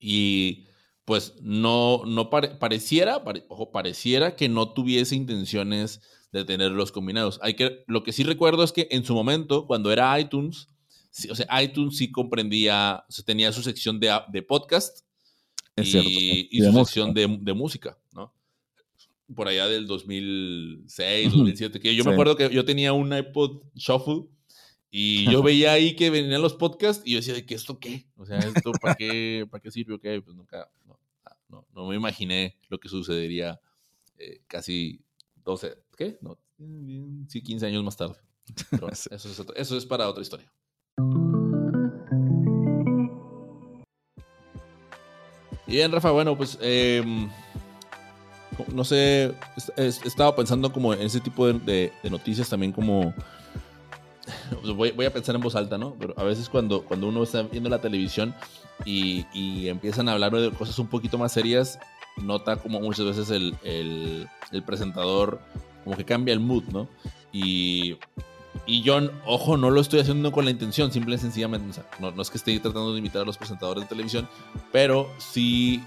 [0.00, 0.66] Y
[1.04, 6.00] pues no, no pareciera, ojo, pareciera que no tuviese intenciones
[6.32, 7.38] de tenerlos combinados.
[7.42, 10.68] Hay que, lo que sí recuerdo es que en su momento, cuando era iTunes,
[11.30, 15.04] o sea, iTunes sí comprendía, o tenía su sección de, de podcast
[15.76, 18.32] y, y, su sección de, de, música, ¿no?
[19.34, 24.24] Por allá del 2006, 2007, que yo me acuerdo que yo tenía un iPod Shuffle
[24.90, 28.06] y yo veía ahí que venían los podcasts y yo decía, ¿de qué esto qué?
[28.16, 30.20] O sea, ¿esto para qué, para qué sirve o qué?
[30.20, 30.70] Pues nunca,
[31.48, 33.60] no, no, me imaginé lo que sucedería
[34.18, 35.00] eh, casi
[35.44, 36.18] 12, ¿qué?
[36.20, 36.38] No,
[37.28, 38.16] sí, 15 años más tarde.
[38.70, 40.52] Pero eso, es eso es para otra historia.
[45.66, 47.28] Bien, Rafa, bueno, pues em,
[48.72, 49.34] no sé,
[49.76, 53.14] he, estado pensando como en ese tipo de, noticias también como
[54.74, 55.94] voy, a pensar en voz alta, ¿no?
[55.98, 58.34] Pero a veces cuando, cuando uno está viendo la televisión
[58.84, 61.78] y, empiezan a hablar de cosas un poquito más serias,
[62.22, 65.40] nota como muchas veces el, el, presentador
[65.82, 66.88] como que cambia el mood, ¿no?
[67.32, 67.98] Y,
[68.66, 72.30] y yo, ojo, no lo estoy haciendo con la intención, simple y sencillamente, no, es
[72.30, 74.28] que esté tratando de imitar a los presentadores de televisión,
[74.72, 75.82] pero sí,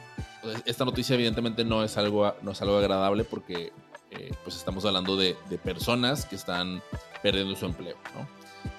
[0.65, 3.71] esta noticia evidentemente no es algo, no es algo agradable porque
[4.11, 6.81] eh, pues estamos hablando de, personas que están
[7.21, 7.97] perdiendo su empleo.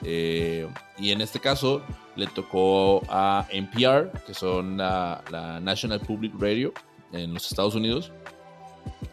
[0.03, 1.83] Eh, y en este caso
[2.15, 6.73] le tocó a NPR, que son la, la National Public Radio
[7.13, 8.13] en los Estados Unidos,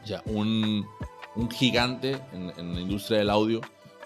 [0.06, 0.86] ya un,
[1.36, 3.62] un gigante en, la industria del audio,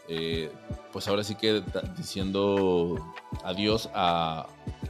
[0.10, 0.52] eh,
[0.92, 1.64] pues ahora sí que
[1.96, 4.48] diciendo adiós a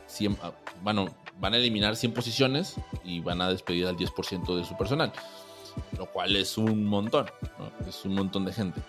[0.08, 0.38] 100,
[0.82, 1.08] bueno,
[1.40, 5.14] van a eliminar 100 posiciones y van a despedir al 10% de su personal
[5.98, 7.28] lo cual es un montón,
[7.88, 8.82] es un montón de gente,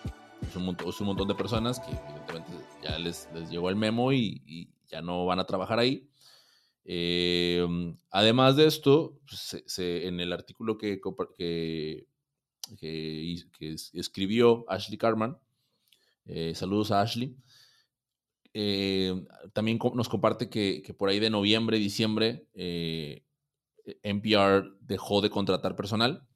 [0.47, 0.65] es un,
[1.05, 2.51] montón, de personas que evidentemente
[2.83, 6.09] ya les, les llegó el memo y, ya no van a trabajar ahí.
[6.83, 7.65] Eh,
[8.09, 10.99] además de esto, pues, en el artículo que,
[11.37, 12.05] que,
[13.93, 15.37] escribió Ashley Carman,
[16.25, 17.35] eh, saludos a Ashley,
[18.53, 19.13] eh,
[19.53, 22.47] también nos comparte que, por ahí de noviembre, diciembre,
[24.03, 26.27] NPR dejó de contratar personal.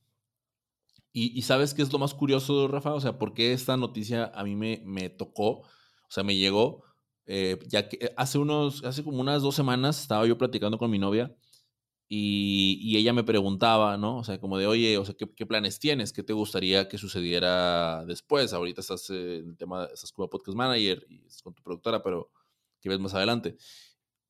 [1.17, 4.53] Y, sabes qué es lo más curioso, Rafa, o sea, porque esta noticia a mí
[4.53, 6.83] me, me tocó, o sea, me llegó,
[7.25, 10.99] eh, ya que hace unos, hace como unas dos semanas estaba yo platicando con mi
[10.99, 11.35] novia
[12.07, 14.17] y, y ella me preguntaba, ¿no?
[14.17, 16.13] O sea, como de, oye, o sea, ¿qué, ¿qué, planes tienes?
[16.13, 18.53] ¿Qué te gustaría que sucediera después?
[18.53, 22.31] Ahorita estás en el tema, estás como podcast manager y estás con tu productora, pero
[22.79, 23.57] ¿qué ves más adelante?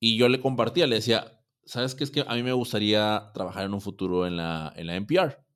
[0.00, 2.04] Y yo le compartía, le decía, ¿sabes qué?
[2.04, 5.46] Es que a mí me gustaría trabajar en un futuro en la, en la NPR.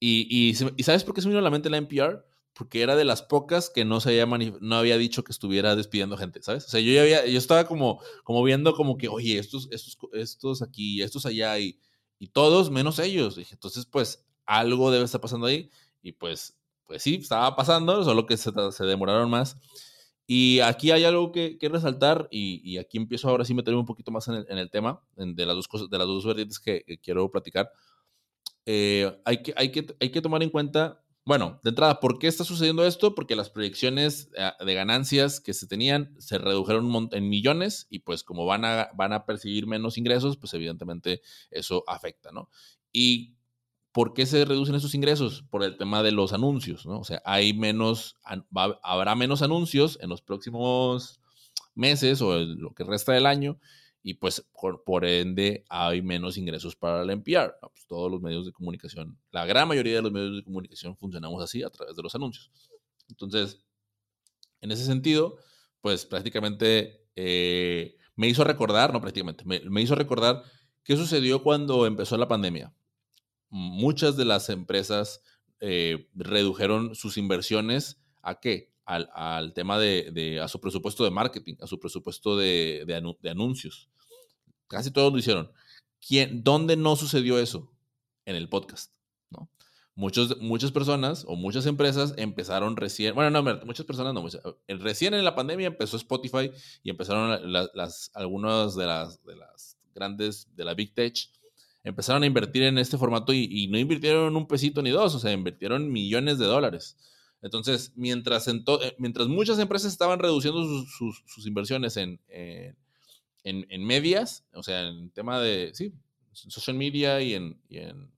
[0.00, 2.26] Y, y, ¿sabes por qué se me vino a la mente la NPR?
[2.54, 4.26] Porque era de las pocas que no, se había,
[4.60, 6.64] no había dicho que estuviera despidiendo gente, ¿sabes?
[6.66, 9.98] O sea, yo ya había, yo estaba como, como viendo como que, oye, estos, estos,
[10.12, 11.80] estos aquí, estos allá y,
[12.18, 13.36] y todos menos ellos.
[13.36, 15.70] Dije, entonces, pues, algo debe estar pasando ahí.
[16.02, 19.56] Y pues, pues sí, estaba pasando, solo que se, se demoraron más.
[20.26, 23.80] Y aquí hay algo que, que resaltar y, y, aquí empiezo ahora sí a meterme
[23.80, 26.24] un poquito más en el, en el tema de las dos cosas, de las dos
[26.24, 27.70] vertientes que, que quiero platicar.
[28.64, 32.26] Eh, hay, que, hay, que, hay que tomar en cuenta, bueno, de entrada, ¿por qué
[32.26, 33.14] está sucediendo esto?
[33.14, 38.22] Porque las proyecciones eh, de ganancias que se tenían se redujeron en millones y pues
[38.22, 42.50] como van a, van a percibir menos ingresos, pues evidentemente eso afecta, ¿no?
[42.92, 43.36] Y
[43.94, 45.44] ¿Por qué se reducen esos ingresos?
[45.50, 46.98] Por el tema de los anuncios, ¿no?
[46.98, 48.16] O sea, hay menos,
[48.82, 51.20] habrá menos anuncios en los próximos
[51.76, 53.60] meses o lo que resta del año
[54.06, 54.46] y pues
[54.84, 57.54] por, ende hay menos ingresos para la NPR.
[57.58, 61.42] Pues todos los medios de comunicación, la gran mayoría de los medios de comunicación funcionamos
[61.42, 62.52] así a través de los anuncios.
[63.08, 63.64] Entonces,
[64.60, 65.36] En ese sentido,
[65.80, 70.42] pues prácticamente eh, me hizo recordar, no prácticamente, me, hizo recordar
[70.82, 72.74] qué sucedió cuando empezó la pandemia.
[73.48, 75.22] Muchas de las empresas
[75.60, 78.73] eh, redujeron sus inversiones a qué?
[78.86, 83.88] Al, tema de, a su presupuesto de marketing, a su presupuesto de, de anuncios.
[84.68, 85.50] Casi todos lo hicieron.
[86.06, 87.70] ¿Quién, ¿Dónde no sucedió eso?
[88.26, 88.92] En el podcast,
[89.30, 89.50] ¿no?
[89.94, 94.26] Muchos, muchas personas o muchas empresas empezaron recién, bueno, no, muchas personas no,
[94.80, 96.50] recién en la pandemia empezó Spotify
[96.82, 101.14] y empezaron las, algunas de las, de las grandes, de la Big Tech,
[101.84, 105.32] empezaron a invertir en este formato y, no invirtieron un pesito ni dos, o sea,
[105.32, 106.96] invirtieron millones de dólares.
[107.44, 112.74] Entonces, mientras, en eh, mientras muchas empresas estaban reduciendo sus, sus, inversiones en, en,
[113.68, 115.92] en, medias, o sea, en tema de, sí,
[116.32, 118.10] social media y en, y en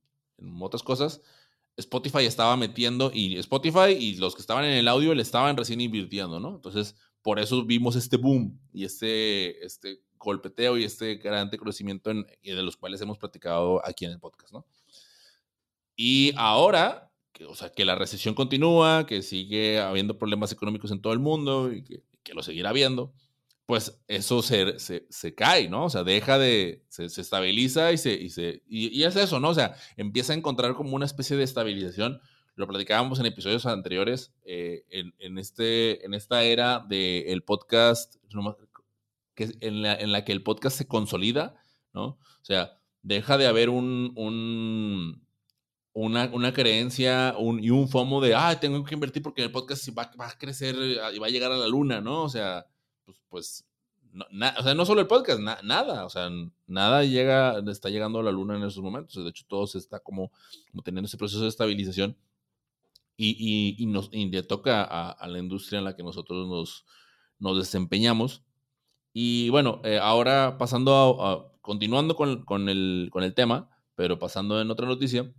[0.61, 1.21] otras cosas,
[1.77, 5.81] Spotify estaba metiendo y Spotify y los que estaban en el audio le estaban recién
[5.81, 6.55] invirtiendo, ¿no?
[6.55, 12.25] Entonces, por eso vimos este boom y este, este golpeteo y este gran crecimiento en,
[12.45, 14.65] de los cuales hemos platicado aquí en el podcast, ¿no?
[15.97, 21.03] Y ahora, que, o sea, que la recesión continúa, que sigue habiendo problemas económicos en
[21.03, 23.13] todo el mundo y que, que lo seguirá habiendo,
[23.67, 25.85] pues eso se, se, cae, ¿no?
[25.85, 29.51] O sea, deja de, se, estabiliza y, se, y, se, y, es eso, ¿no?
[29.51, 32.21] O sea, empieza a encontrar como una especie de estabilización.
[32.55, 38.15] Lo platicábamos en episodios anteriores, eh, en, en, este, en esta era del podcast,
[39.35, 41.61] que en, la, en la que el podcast se consolida,
[41.93, 42.05] ¿no?
[42.07, 45.26] O sea, deja de haber un, un
[45.97, 49.89] una, una, creencia un, y un FOMO de, ah, tengo que invertir porque el podcast
[49.97, 52.25] va, va a crecer y va a llegar a la luna, ¿no?
[52.25, 52.67] O sea,
[53.07, 53.65] pues, pues
[54.13, 54.27] no,
[54.59, 56.29] o sea, no solo el podcast, nada, o sea,
[56.67, 59.25] nada llega, está llegando a la luna en esos momentos.
[59.25, 60.31] De hecho, todo se está como,
[60.71, 62.15] como teniendo ese proceso de estabilización
[63.17, 66.85] y, y, nos, le toca a, la industria en la que nosotros nos,
[67.39, 68.43] nos desempeñamos.
[69.15, 74.61] Y bueno, eh, ahora pasando a, continuando con, con, el, con el tema, pero pasando
[74.61, 75.33] en otra noticia,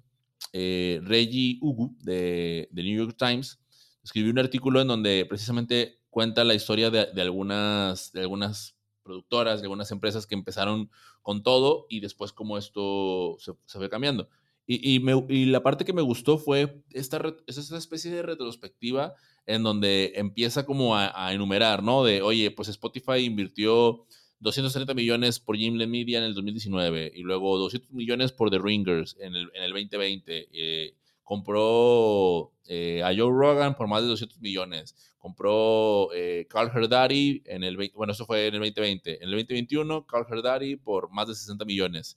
[0.54, 3.60] eh, Reggie Ugu de, de New York Times
[4.08, 9.66] escribió un artículo en donde precisamente cuenta la historia de, algunas, de algunas productoras, de
[9.66, 10.90] algunas empresas que empezaron
[11.22, 14.30] con todo y después como esto se, fue cambiando.
[14.66, 19.14] Y, la parte que me gustó fue esta, esta especie de retrospectiva
[19.46, 22.04] en donde empieza como a, enumerar, ¿no?
[22.04, 24.06] De, oye, pues Spotify invirtió
[24.40, 29.16] 230 millones por Gimlet Media en el 2019 y luego 200 millones por The Ringers
[29.20, 30.50] en el, en el 2020.
[30.52, 30.94] Eh,
[31.28, 37.66] compró eh, a Joe Rogan por más de 200 millones, compró eh, Carl Herdari en
[37.66, 41.36] el, bueno, eso fue en el 2020, en el 2021 Carl Herdari por más de
[41.36, 42.16] 60 millones.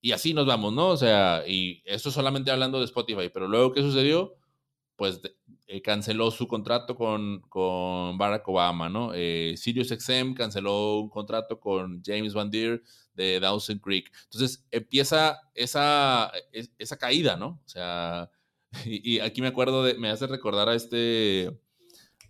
[0.00, 0.88] Y así nos vamos, ¿no?
[0.88, 4.36] O sea, y esto solamente hablando de Spotify, pero luego, ¿qué sucedió?
[4.96, 5.20] Pues
[5.66, 9.12] eh, canceló su contrato con, con Barack Obama, ¿no?
[9.14, 12.82] Eh, SiriusXM canceló un contrato con James Van Der
[13.14, 14.12] de Dawson Creek.
[14.24, 16.30] Entonces empieza esa,
[16.78, 17.60] esa caída, ¿no?
[17.64, 18.30] O sea,
[18.84, 21.50] y, aquí me acuerdo de, me hace recordar a este,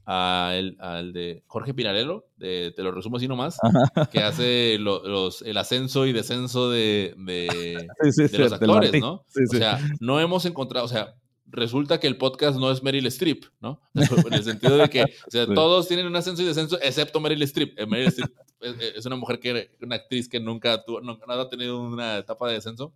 [0.05, 3.59] al, al de Jorge Pinarello, de, te lo resumo así nomás,
[4.13, 7.89] que hace los, el ascenso y descenso de, de,
[8.39, 9.13] los actores, ¿no?
[9.15, 11.15] o sea, no hemos encontrado, o sea,
[11.55, 13.81] resulta que el podcast no es Meryl Streep, ¿no?
[13.95, 17.43] En el sentido de que o sea, todos tienen un ascenso y descenso, excepto Meryl
[17.43, 17.79] Streep.
[17.79, 18.31] Eh, Meryl Streep
[18.97, 22.55] es, una mujer que, una actriz que nunca, tuvo, nunca ha tenido una etapa de
[22.55, 22.93] descenso.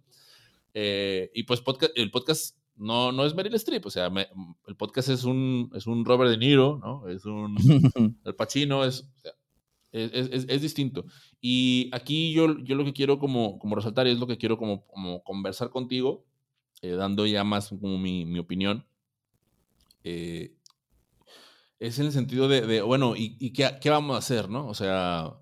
[0.75, 4.11] Eh, y pues podcast, el podcast no, no es Meryl Streep, o sea,
[4.67, 7.09] el podcast es un, es un Robert De Niro, ¿no?
[7.09, 7.57] Es un
[8.25, 9.09] El Pacino, es,
[9.93, 11.07] es, es, distinto.
[11.41, 14.59] Y aquí yo, yo lo que quiero como, como resaltar y es lo que quiero
[14.59, 16.25] como, como conversar contigo
[16.83, 18.87] eh, dando ya más como mi, mi opinión,
[20.05, 20.55] eh,
[21.79, 24.67] es en el sentido de, bueno, ¿y, qué, qué, vamos a hacer, no?
[24.67, 25.37] O sea,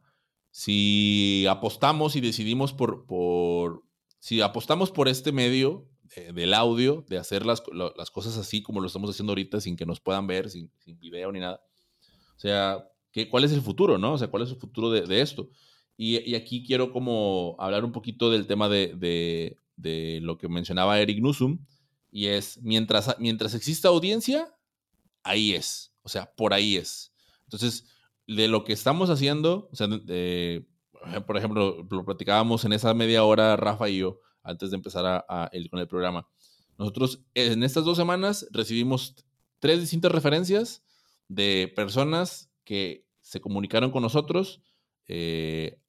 [0.51, 3.83] si apostamos y decidimos por, por
[4.18, 5.88] si apostamos por este medio
[6.35, 9.85] del audio, de hacer las, las, cosas así como lo estamos haciendo ahorita, sin que
[9.85, 11.61] nos puedan ver, sin, video ni nada.
[12.37, 14.14] O sea, ¿qué, ¿cuál es el futuro, no?
[14.14, 15.51] O sea, ¿cuál es el futuro de, de esto?
[15.96, 21.21] Y, aquí quiero como hablar un poquito del tema de, de lo que mencionaba Eric
[21.21, 21.65] Nusum,
[22.11, 24.55] y es, mientras, mientras exista audiencia,
[25.23, 27.12] ahí es, o sea, por ahí es.
[27.45, 27.85] Entonces,
[28.27, 29.89] de lo que estamos haciendo, o sea,
[31.27, 35.51] por ejemplo, lo platicábamos en esa media hora Rafa y yo, antes de empezar a,
[35.71, 36.29] con el programa.
[36.79, 39.15] Nosotros en estas dos semanas recibimos
[39.59, 40.85] tres distintas referencias
[41.29, 44.63] de personas que se comunicaron con nosotros
[45.09, 45.81] eh,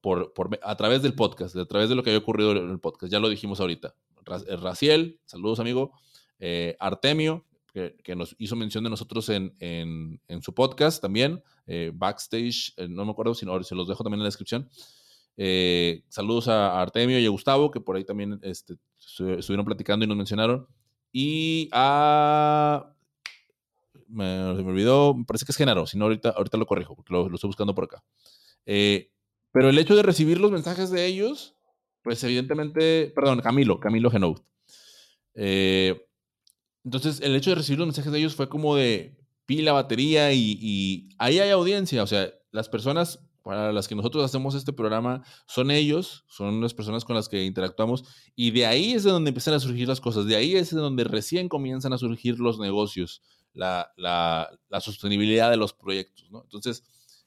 [0.00, 3.12] por, a través del podcast, a través de lo que había ocurrido en el podcast.
[3.12, 3.94] Ya lo dijimos ahorita.
[4.46, 5.92] Eh, Raciel, saludos amigo.
[6.38, 12.88] Eh, Artemio, que, nos hizo mención de nosotros en, su podcast también, eh, Backstage, eh,
[12.88, 14.68] no me acuerdo si no, se los dejo también en la descripción.
[15.36, 20.08] Eh, saludos a, Artemio y a Gustavo, que por ahí también este, estuvieron platicando y
[20.08, 20.66] nos mencionaron.
[21.12, 22.94] Y a...
[24.08, 27.14] Me, me olvidó, me parece que es Genaro, si no ahorita, ahorita lo corrijo, porque
[27.14, 28.04] lo, estoy buscando por acá.
[29.52, 31.54] Pero el hecho de recibir los mensajes de ellos,
[32.02, 34.42] pues evidentemente, perdón, Camilo, Camilo Genout.
[35.34, 36.06] Eh,
[36.84, 41.08] entonces, el hecho de recibir los mensajes de ellos fue como de pila, batería y,
[41.18, 42.02] ahí hay audiencia.
[42.02, 46.74] O sea, las personas para las que nosotros hacemos este programa son ellos, son las
[46.74, 48.04] personas con las que interactuamos
[48.36, 50.80] y de ahí es de donde empiezan a surgir las cosas, de ahí es de
[50.80, 53.20] donde recién comienzan a surgir los negocios,
[53.52, 53.90] la,
[54.80, 56.30] sostenibilidad de los proyectos.
[56.32, 56.84] Entonces,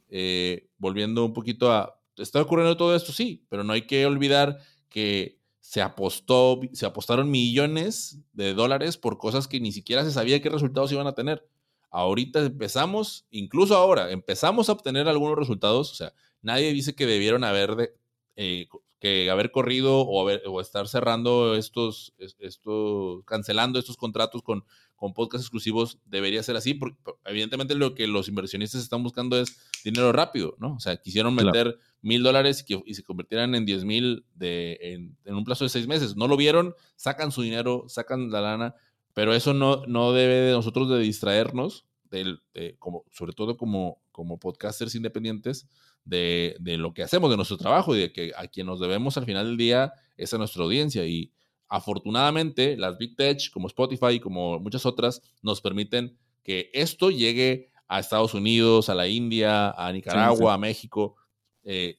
[0.07, 3.11] eh, volviendo un poquito a, ¿está ocurriendo todo esto?
[3.11, 4.59] Sí, pero no hay que olvidar
[4.89, 10.41] que se apostó, se apostaron millones de dólares por cosas que ni siquiera se sabía
[10.41, 11.47] qué resultados iban a tener.
[11.89, 15.91] Ahorita empezamos, incluso ahora, empezamos a obtener algunos resultados.
[15.91, 17.93] O sea, nadie dice que debieron haber de,
[18.35, 18.67] eh,
[18.99, 25.13] que haber corrido o, haber, o estar cerrando estos, estos, cancelando estos contratos con, con
[25.13, 30.11] podcasts exclusivos debería ser así, porque evidentemente lo que los inversionistas están buscando es dinero
[30.11, 30.75] rápido, ¿no?
[30.75, 35.43] O sea, quisieron meter mil dólares y, se convirtieran en diez mil en, en, un
[35.43, 36.15] plazo de seis meses.
[36.15, 38.75] No lo vieron, sacan su dinero, sacan la lana,
[39.13, 42.41] pero eso no, no debe de nosotros de distraernos, del,
[42.79, 45.67] como, sobre todo como, como podcasters independientes,
[46.05, 49.17] de, de, lo que hacemos, de nuestro trabajo y de que a quien nos debemos
[49.17, 51.05] al final del día es a nuestra audiencia.
[51.05, 51.31] Y
[51.67, 57.71] afortunadamente, las Big Tech, como Spotify y como muchas otras, nos permiten que esto llegue
[57.87, 61.15] a Estados Unidos, a la India, a Nicaragua, a México,
[61.63, 61.97] eh,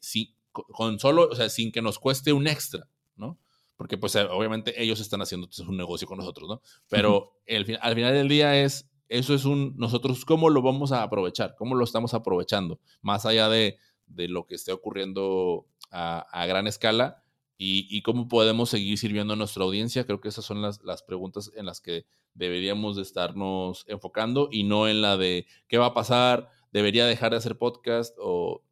[0.52, 3.38] con solo, o sea, sin que nos cueste un extra, ¿no?
[3.76, 6.62] Porque pues obviamente ellos están haciendo un negocio con nosotros, ¿no?
[6.88, 11.02] Pero el, al final del día es, eso es un, nosotros cómo lo vamos a
[11.02, 16.46] aprovechar, cómo lo estamos aprovechando, más allá de, de lo que esté ocurriendo a, a
[16.46, 17.22] gran escala
[17.58, 20.04] y, cómo podemos seguir sirviendo a nuestra audiencia.
[20.04, 22.04] Creo que esas son las, preguntas en las que
[22.34, 27.30] deberíamos de estarnos enfocando y no en la de qué va a pasar, debería dejar
[27.30, 28.62] de hacer podcast o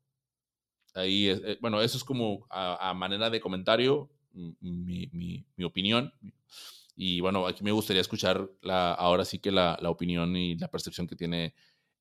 [0.95, 6.12] ahí, eh, bueno, eso es como a, manera de comentario mi, opinión.
[6.97, 11.07] Y bueno, aquí me gustaría escuchar la, ahora sí que la opinión y la percepción
[11.07, 11.55] que tiene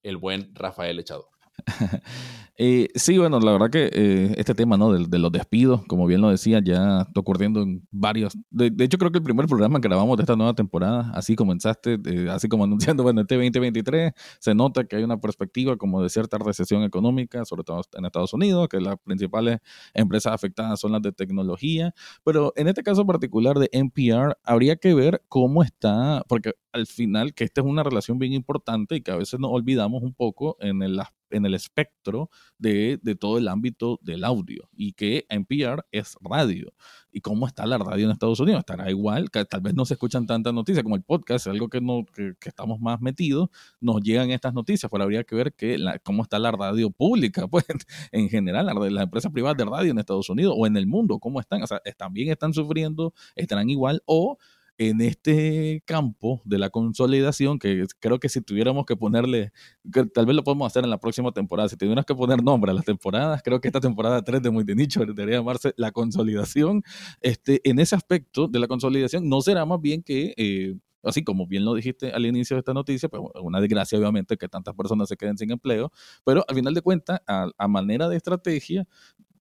[0.04, 1.33] el buen Rafael Echado.
[2.56, 4.94] Eh, sí, bueno, la verdad que eh, este tema ¿no?
[4.94, 8.38] de, los despidos, como bien lo decía, ya está ocurriendo en varios.
[8.52, 12.00] De, hecho, creo que el primer programa que grabamos de esta nueva temporada, así comenzaste,
[12.06, 12.64] eh, así como
[12.96, 17.44] anunciando, bueno, este 2023, se nota que hay una perspectiva como de cierta recesión económica,
[17.44, 19.58] sobre todo en Estados Unidos, que las principales
[19.96, 21.96] empresas afectadas son las de tecnología.
[22.24, 27.34] Pero en este caso particular de NPR, habría que ver cómo está, porque al final,
[27.34, 30.56] que esta es una relación bien importante y que a veces nos olvidamos un poco
[30.60, 35.86] en el aspecto en el espectro de, todo el ámbito del audio y que NPR
[35.92, 36.74] es radio.
[37.12, 38.60] ¿Y cómo está la radio en Estados Unidos?
[38.60, 41.82] Estará igual, que tal vez no se escuchan tantas noticias como el podcast, algo que,
[41.82, 43.50] no, que, estamos más metidos,
[43.82, 47.66] nos llegan estas noticias, pero habría que ver que cómo está la radio pública, pues
[48.12, 51.20] en general, las la empresas privadas de radio en Estados Unidos o en el mundo,
[51.20, 54.38] cómo están, o sea, también están sufriendo, estarán igual o
[54.78, 59.52] en este campo de la consolidación, que creo que si tuviéramos que ponerle,
[60.14, 62.74] tal vez lo podemos hacer en la próxima temporada, si tuviéramos que poner nombre a
[62.74, 66.84] las temporadas, creo que esta temporada 3 de Muy de Nicho debería llamarse la consolidación.
[67.22, 70.34] Este, en ese aspecto de la consolidación, no será más bien que...
[70.38, 74.38] Eh, así como bien lo dijiste al inicio de esta noticia, pues una desgracia obviamente
[74.38, 75.92] que tantas personas se queden sin empleo,
[76.24, 78.88] pero al final de cuentas, a manera de estrategia,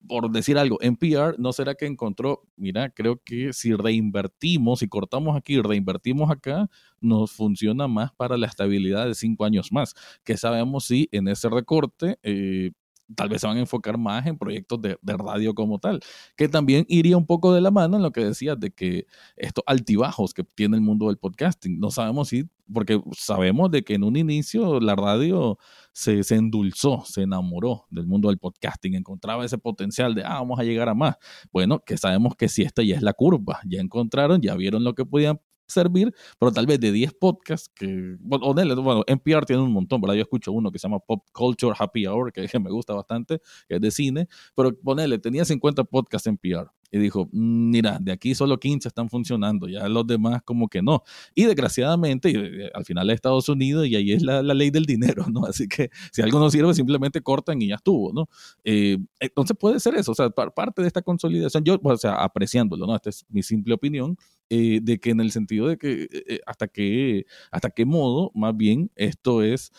[0.08, 5.38] por decir algo, NPR, ¿no será que encontró, mira, creo que si reinvertimos, si cortamos
[5.38, 9.94] aquí reinvertimos acá, nos funciona más para la estabilidad de cinco años más?
[10.24, 12.72] Que sabemos si en ese recorte eh,
[13.16, 16.00] tal vez se van a enfocar más en proyectos de, radio como tal,
[16.36, 19.06] que también iría un poco de la mano en lo que decías de que
[19.36, 23.96] estos altibajos que tiene el mundo del podcasting, no sabemos si, porque sabemos de que
[23.96, 25.58] en un inicio la radio
[25.92, 30.60] se, se endulzó, se enamoró del mundo del podcasting, encontraba ese potencial de, ah, vamos
[30.60, 31.18] a llegar a más.
[31.52, 34.96] Bueno, que sabemos que si esta ya es la curva, ya encontraron, ya vieron lo
[34.96, 35.40] que podían
[35.72, 40.16] servir, pero tal vez de 10 podcasts que, bueno, bueno, NPR tiene un montón, ¿verdad?
[40.16, 43.76] Yo escucho uno que se llama Pop Culture Happy Hour, que, me gusta bastante, que
[43.76, 48.36] es de cine, pero ponele, tenía 50 podcasts en NPR y dijo, mira, de aquí
[48.36, 51.04] solo 15 están funcionando, ya los demás como que no.
[51.34, 55.26] Y desgraciadamente, eh, al final es Estados Unidos y ahí es la, ley del dinero,
[55.32, 55.46] ¿no?
[55.48, 58.28] Así que si algo no sirve, simplemente cortan y ya estuvo, ¿no?
[58.66, 62.86] Eh, entonces puede ser eso, o sea, parte de esta consolidación, yo, o sea, apreciándolo,
[62.86, 62.96] ¿no?
[62.96, 64.18] Esta es mi simple opinión,
[64.52, 66.08] eh, de que en el sentido de que
[66.46, 69.72] hasta qué hasta qué modo más bien esto es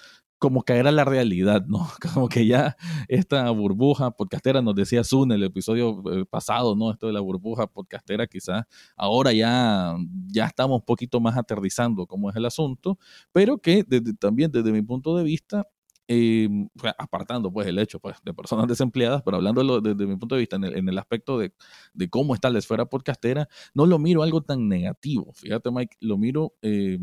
[0.43, 1.89] como caer a la realidad, ¿no?
[2.15, 6.91] Como que ya esta burbuja podcastera, nos decía Zoom en el episodio eh, pasado, ¿no?
[6.91, 8.65] Esto de la burbuja podcastera, quizás
[8.97, 9.95] ahora ya,
[10.27, 12.99] ya estamos un poquito más aterrizando cómo es el asunto,
[13.31, 13.85] pero que
[14.19, 15.69] también desde mi punto de vista,
[16.09, 16.49] eh,
[16.99, 20.57] apartando pues el hecho pues, de personas desempleadas, pero hablando desde mi punto de vista
[20.57, 21.53] en el, aspecto de,
[21.95, 25.33] de, cómo está la esfera podcastera, no lo miro algo tan negativo.
[25.35, 26.99] Fíjate, Mike, lo miro eh,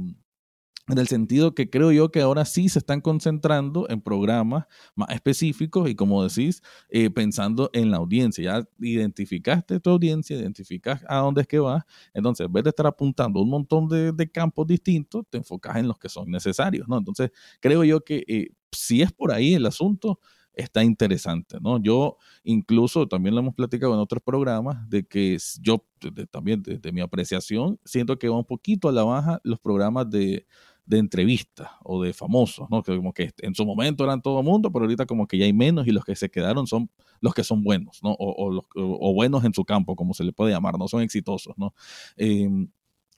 [0.90, 4.66] en el sentido que creo yo que ahora sí se están concentrando en programas
[4.96, 8.44] más específicos y como decís, eh, pensando en la audiencia.
[8.44, 11.84] Ya identificaste tu audiencia, identificas a dónde es que vas,
[12.14, 15.98] entonces en vez de estar apuntando un montón de, campos distintos, te enfocas en los
[15.98, 16.98] que son necesarios, ¿no?
[16.98, 20.20] Entonces creo yo que eh, si es por ahí el asunto,
[20.54, 21.82] está interesante, ¿no?
[21.82, 25.86] Yo incluso también lo hemos platicado en otros programas de que yo
[26.32, 30.46] también desde mi apreciación siento que va un poquito a la baja los programas de
[30.90, 32.82] de entrevistas o de famosos, ¿no?
[32.82, 35.54] Que como que en su momento eran todo mundo, pero ahorita como que ya hay
[35.54, 36.90] menos y los que se quedaron son
[37.22, 38.14] los que son buenos, ¿no?
[38.14, 40.88] O, o, buenos en su campo, como se le puede llamar, ¿no?
[40.88, 41.76] Son exitosos, ¿no?
[42.18, 42.70] Em,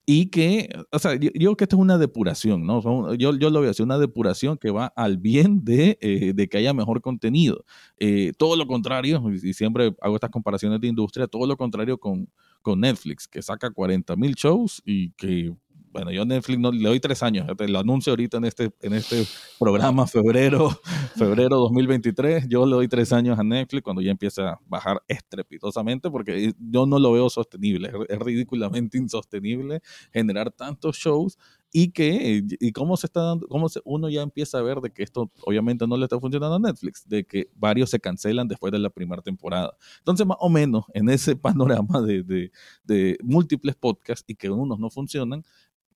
[0.06, 3.14] y que, o sea, yo, creo que esto es una depuración, ¿no?
[3.16, 6.58] Yo, yo lo veo así, una depuración que va al bien de, eh, de que
[6.58, 7.64] haya mejor contenido.
[8.00, 12.28] Eh, todo lo contrario, y siempre hago estas comparaciones de industria, todo lo contrario con,
[12.62, 15.54] con Netflix, que saca 40 mil shows y que
[15.92, 19.26] bueno, yo Netflix no, le doy tres años, lo anuncio ahorita en este, en este
[19.60, 20.70] programa, febrero,
[21.16, 26.10] febrero 2023, yo le doy tres años a Netflix cuando ya empieza a bajar estrepitosamente,
[26.10, 29.82] porque yo no lo veo sostenible, es ridículamente insostenible
[30.12, 31.38] generar tantos shows
[31.74, 35.04] y que y cómo se está dando, cómo uno ya empieza a ver de que
[35.04, 38.80] esto obviamente no le está funcionando a Netflix, de que varios se cancelan después de
[38.80, 39.76] la primera temporada.
[40.00, 42.52] Entonces, más o menos en ese panorama de,
[42.84, 45.44] de múltiples podcasts y que unos no funcionan,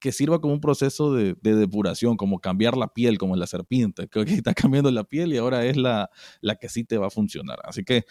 [0.06, 4.22] que sirva como un proceso de, depuración, como cambiar la piel, como la serpiente, que
[4.22, 7.58] está cambiando la piel y ahora es la, la que sí te va a funcionar.
[7.64, 8.06] Así que,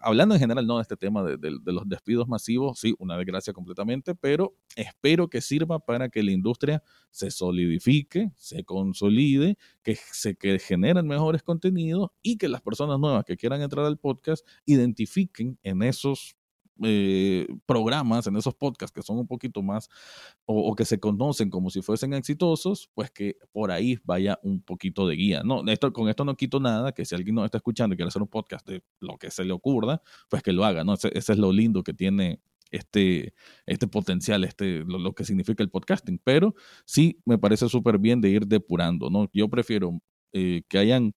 [0.00, 3.52] hablando en general, no de este tema de, de, los despidos masivos, sí, una desgracia
[3.52, 10.36] completamente, pero espero que sirva para que la industria se solidifique, se consolide, que se
[10.36, 15.58] que generen mejores contenidos y que las personas nuevas que quieran entrar al podcast identifiquen
[15.64, 16.36] en esos
[16.82, 19.88] eh, programas, en esos podcasts que son un poquito más
[20.46, 25.06] o, que se conocen como si fuesen exitosos, pues que por ahí vaya un poquito
[25.06, 25.42] de guía.
[25.44, 25.62] No,
[25.92, 28.28] con esto no quito nada, que si alguien nos está escuchando y quiere hacer un
[28.28, 30.94] podcast de lo que se le ocurra, pues que lo haga, ¿no?
[30.94, 33.34] Ese, es lo lindo que tiene este,
[33.66, 36.20] este potencial, este, lo, que significa el podcasting.
[36.24, 36.54] Pero
[36.84, 39.28] sí me parece súper bien de ir depurando, ¿no?
[39.32, 40.00] Yo prefiero
[40.32, 41.14] eh, que hayan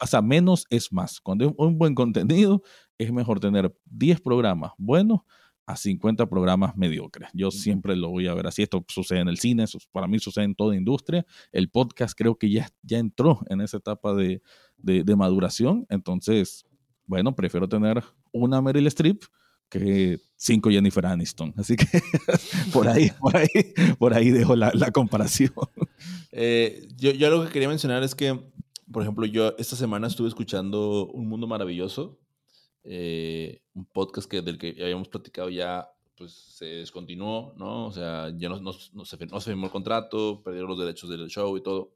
[0.00, 1.20] o sea, menos es más.
[1.20, 2.62] Cuando hay un buen contenido,
[2.98, 5.20] es mejor tener 10 programas buenos
[5.66, 7.28] a 50 programas mediocres.
[7.32, 8.62] Yo siempre lo voy a ver así.
[8.62, 11.24] Esto sucede en el cine, para mí sucede en toda industria.
[11.52, 14.42] El podcast creo que ya, ya entró en esa etapa de,
[14.76, 15.86] de, maduración.
[15.88, 16.64] Entonces,
[17.06, 19.22] bueno, prefiero tener una Meryl Streep
[19.68, 21.54] que cinco Jennifer Aniston.
[21.56, 21.86] Así que
[22.72, 23.48] por ahí, por ahí,
[23.98, 25.52] por ahí dejo la, la comparación.
[26.32, 28.38] Eh, yo, yo algo que quería mencionar es que
[28.92, 32.18] por ejemplo, yo esta semana estuve escuchando Un Mundo Maravilloso,
[32.84, 37.86] eh, un podcast que, del que habíamos platicado ya, pues se descontinuó, ¿no?
[37.86, 41.08] O sea, ya no, no, no, se, no se firmó el contrato, perdieron los derechos
[41.10, 41.94] del show y todo.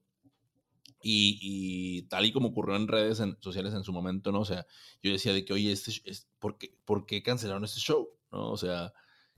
[1.03, 4.41] Y, y, tal y como ocurrió en redes sociales en su momento, ¿no?
[4.41, 4.67] O sea,
[5.03, 8.09] yo decía de que, oye, este, es, ¿por, qué, ¿por qué cancelaron este show?
[8.33, 8.51] ¿No?
[8.51, 8.93] O sea,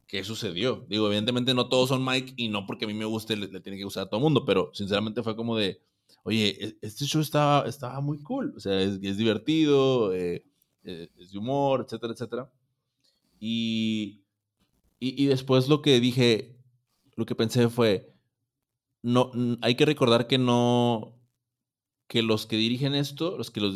[0.06, 0.86] ¿qué sucedió?
[0.88, 3.60] Digo, evidentemente no todos son Mike y no porque a mí me guste le, le
[3.60, 5.82] tiene que gustar a todo el mundo, pero sinceramente fue como de,
[6.24, 10.44] oye, e, este show estaba, estaba muy cool, o sea, es, divertido, eh,
[10.84, 12.52] eh, es de humor, etcétera, etcétera.
[13.40, 14.24] Y,
[14.98, 16.56] y, después lo que dije,
[17.14, 18.12] lo que pensé fue,
[19.02, 19.30] no,
[19.62, 21.20] hay que recordar que no,
[22.08, 23.74] que los que dirigen esto, los que los,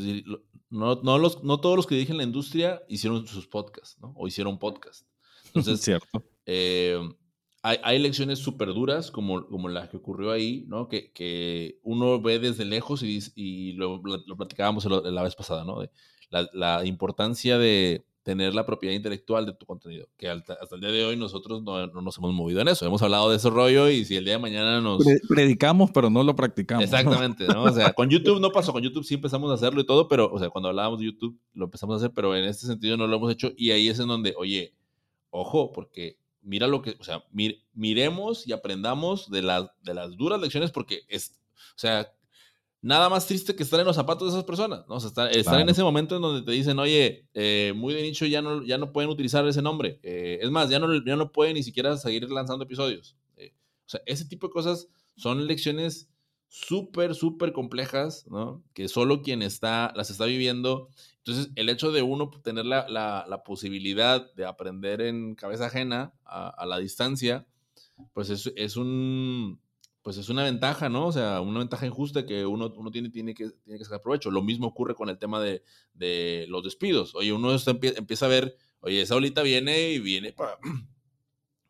[0.68, 4.12] no, no, los, no todos los que dirigen la industria hicieron sus podcasts, ¿no?
[4.16, 5.07] O hicieron podcast.
[5.47, 6.24] Entonces, Cierto.
[6.45, 6.99] Eh,
[7.63, 10.89] hay, hay lecciones súper duras, como, como la que ocurrió ahí, ¿no?
[10.89, 15.81] Que, que uno ve desde lejos y, y lo, lo, platicábamos la vez pasada, ¿no?
[15.81, 15.91] De
[16.31, 20.91] la, la, importancia de tener la propiedad intelectual de tu contenido, que hasta, el día
[20.91, 22.85] de hoy nosotros no, no, nos hemos movido en eso.
[22.85, 25.05] Hemos hablado de ese rollo y si el día de mañana nos...
[25.29, 26.85] Predicamos, pero no lo practicamos.
[26.85, 27.65] Exactamente, ¿no?
[27.65, 30.31] O sea, con YouTube no pasó, con YouTube sí empezamos a hacerlo y todo, pero,
[30.33, 33.07] o sea, cuando hablábamos de YouTube lo empezamos a hacer, pero en este sentido no
[33.07, 34.75] lo hemos hecho y ahí es en donde, oye,
[35.31, 37.24] ojo, porque mira lo que, o sea,
[37.72, 42.12] miremos y aprendamos de, las de las duras lecciones porque es, o sea,
[42.82, 44.97] nada más triste que estar en los zapatos de esas personas, ¿no?
[44.97, 48.26] O sea, estar, en ese momento en donde te dicen, oye, eh, muy de nicho
[48.26, 50.01] ya no, ya no pueden utilizar ese nombre.
[50.03, 53.16] Eh, es más, ya no, ya no pueden ni siquiera seguir lanzando episodios.
[53.36, 53.55] Eh,
[53.86, 56.12] o sea, ese tipo de cosas son lecciones
[56.53, 58.62] súper, súper complejas, ¿no?
[58.74, 60.90] Que solo quien está, las está viviendo.
[61.16, 66.66] Entonces, el hecho de uno tener la, la, posibilidad de aprender en cabeza ajena, a,
[66.66, 67.46] la distancia,
[68.12, 69.61] pues es, es un
[70.03, 71.07] pues es una ventaja, ¿no?
[71.07, 74.30] O sea, una ventaja injusta que uno, uno tiene, tiene, que, tiene que sacar provecho.
[74.30, 75.62] Lo mismo ocurre con el tema de,
[75.94, 77.14] de los despidos.
[77.14, 80.59] Oye, uno empieza a ver, oye, esa olita viene y viene para...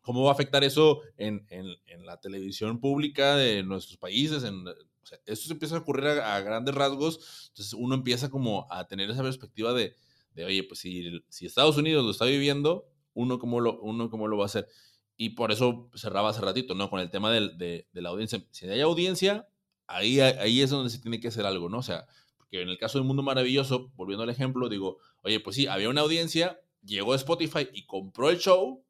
[0.03, 4.43] ¿Cómo va a afectar eso en, en, en, la televisión pública de nuestros países?
[4.43, 7.47] En, o sea, esto se empieza a ocurrir a, grandes rasgos.
[7.49, 9.95] Entonces uno empieza como a tener esa perspectiva de,
[10.35, 14.27] de oye, pues si, si Estados Unidos lo está viviendo, uno cómo lo, uno cómo
[14.27, 14.67] lo va a hacer.
[15.15, 16.89] Y por eso cerraba hace ratito, ¿no?
[16.89, 18.45] Con el tema de, de, de la audiencia.
[18.51, 19.47] Si hay audiencia,
[19.87, 21.79] ahí, ahí es donde se tiene que hacer algo, ¿no?
[21.79, 22.05] O sea,
[22.37, 25.89] porque en el caso del Mundo Maravilloso, volviendo al ejemplo, digo, oye, pues sí, había
[25.89, 28.83] una audiencia, llegó Spotify y compró el show.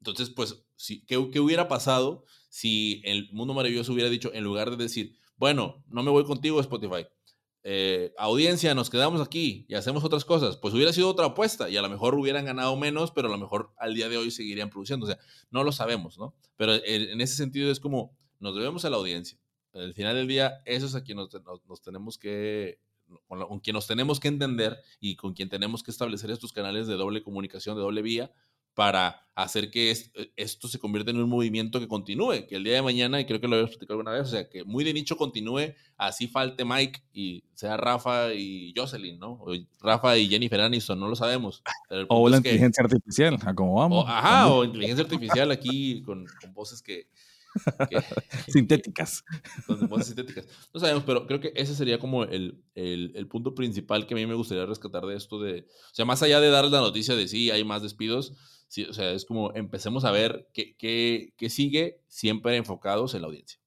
[0.00, 4.70] Entonces, pues, sí, ¿qué, ¿qué hubiera pasado si el Mundo Maravilloso hubiera dicho, en lugar
[4.70, 7.06] de decir, bueno, no me voy contigo, Spotify,
[7.68, 11.76] eh, audiencia, nos quedamos aquí y hacemos otras cosas, pues hubiera sido otra apuesta y
[11.76, 14.70] a lo mejor hubieran ganado menos, pero a lo mejor al día de hoy seguirían
[14.70, 15.04] produciendo.
[15.04, 15.18] O sea,
[15.50, 16.32] no lo sabemos, ¿no?
[16.56, 19.38] Pero en ese sentido es como nos debemos a la audiencia.
[19.72, 22.78] Al final del día, eso es a quien nos, tenemos que,
[23.26, 26.94] con quien nos tenemos que entender y con quien tenemos que establecer estos canales de
[26.94, 28.32] doble comunicación, de doble vía,
[28.76, 32.74] para hacer que eh, esto se convierta en un movimiento que continúe, que el día
[32.74, 34.92] de mañana, y creo que lo habíamos platicado alguna vez, o sea, que muy de
[34.92, 39.32] nicho continúe, así falte Mike y sea Rafa y Jocelyn, ¿no?
[39.32, 41.62] O Rafa y Jennifer Aniston, no lo sabemos.
[42.08, 44.04] O la inteligencia artificial, a cómo vamos.
[44.06, 47.08] ajá, o inteligencia artificial aquí con, voces que,
[48.48, 49.24] sintéticas.
[49.66, 50.46] Con voces sintéticas.
[50.74, 54.16] No sabemos, pero creo que ese sería como el, el, el, punto principal que a
[54.18, 57.16] mí me gustaría rescatar de esto de, o sea, más allá de dar la noticia
[57.16, 58.34] de sí, hay más despidos,
[58.68, 63.22] Sí, o sea, es como empecemos a ver qué, qué, qué sigue siempre enfocados en
[63.22, 63.60] la audiencia.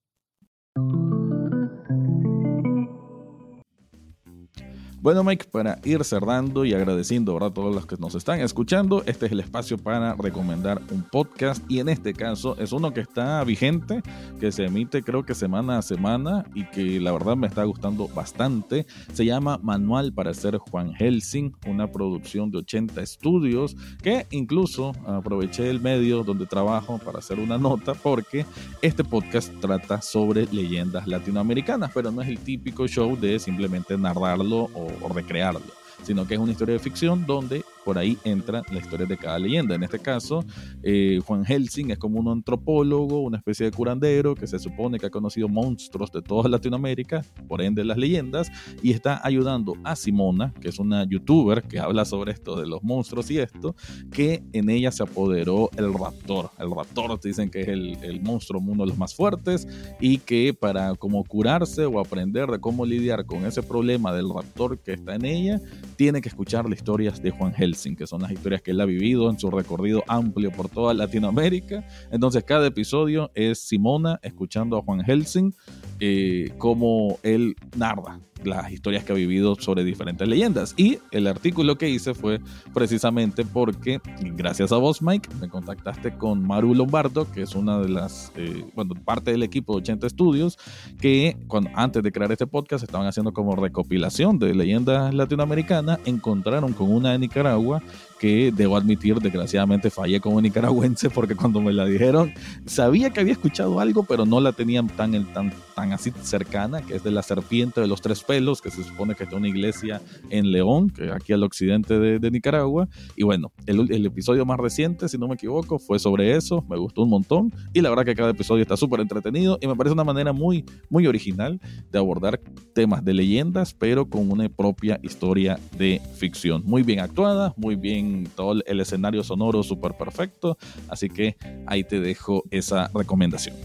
[5.02, 9.28] Bueno, Mike, para ir cerrando y agradeciendo a todos los que nos están escuchando, este
[9.28, 13.42] es el espacio para recomendar un podcast y en este caso es uno que está
[13.46, 14.02] vigente,
[14.42, 18.10] que se emite creo que semana a semana y que la verdad me está gustando
[18.10, 18.86] bastante.
[19.14, 25.70] Se llama Manual para ser Juan Helsing, una producción de 80 estudios que incluso aproveché
[25.70, 28.46] el medio donde trabajo para hacer una nota porque
[28.82, 34.70] este podcast trata sobre leyendas latinoamericanas, pero no es el típico show de simplemente narrarlo
[34.74, 35.62] o o, recrearlo,
[36.04, 39.40] sino que es una historia de ficción donde por ahí entra la historia de cada
[39.40, 39.76] leyenda.
[39.76, 40.44] En este caso,
[40.84, 45.06] eh, Juan Helsing es como un antropólogo, una especie de curandero que se supone que
[45.06, 48.52] ha conocido monstruos de toda Latinoamérica, por ende las leyendas,
[48.82, 52.84] y está ayudando a Simona, que es una youtuber que habla sobre esto de los
[52.84, 53.76] monstruos y esto,
[54.12, 56.52] que en ella se apoderó el raptor.
[56.60, 59.68] El raptor dicen que es el, el monstruo, uno de los más fuertes,
[60.00, 64.80] y que para como curarse o aprender de cómo lidiar con ese problema del raptor
[64.80, 65.62] que está en ella,
[65.96, 68.86] tiene que escuchar las historias de Juan Helsing que son las historias que él ha
[68.86, 71.86] vivido en su recorrido amplio por toda Latinoamérica.
[72.12, 75.54] Entonces cada episodio es Simona escuchando a Juan Helsing
[76.00, 80.74] eh, como él narra las historias que ha vivido sobre diferentes leyendas.
[80.78, 82.40] Y el artículo que hice fue
[82.74, 84.00] precisamente porque,
[84.36, 88.66] gracias a vos, Mike, me contactaste con Maru Lombardo, que es una de las, eh,
[88.76, 90.58] bueno, parte del equipo de 80 Estudios,
[91.00, 96.74] que cuando, antes de crear este podcast estaban haciendo como recopilación de leyendas latinoamericanas, encontraron
[96.74, 101.74] con una de Nicaragua know que debo admitir, desgraciadamente fallé como nicaragüense porque cuando me
[101.74, 102.34] la dijeron
[102.66, 106.96] sabía que había escuchado algo, pero no la tenían tan, tan, tan así cercana, que
[106.96, 109.48] es de la serpiente de los tres pelos, que se supone que es de una
[109.48, 112.88] iglesia en León, que aquí al occidente de, Nicaragua.
[113.16, 116.78] Y bueno, el, el, episodio más reciente, si no me equivoco, fue sobre eso, me
[116.78, 119.94] gustó un montón y la verdad que cada episodio está súper entretenido y me parece
[119.94, 121.60] una manera muy, muy original
[121.92, 122.40] de abordar
[122.74, 126.64] temas de leyendas, pero con una propia historia de ficción.
[126.66, 130.58] Muy bien actuada, muy bien todo el escenario sonoro súper perfecto.
[130.88, 133.56] Así que ahí te dejo esa recomendación.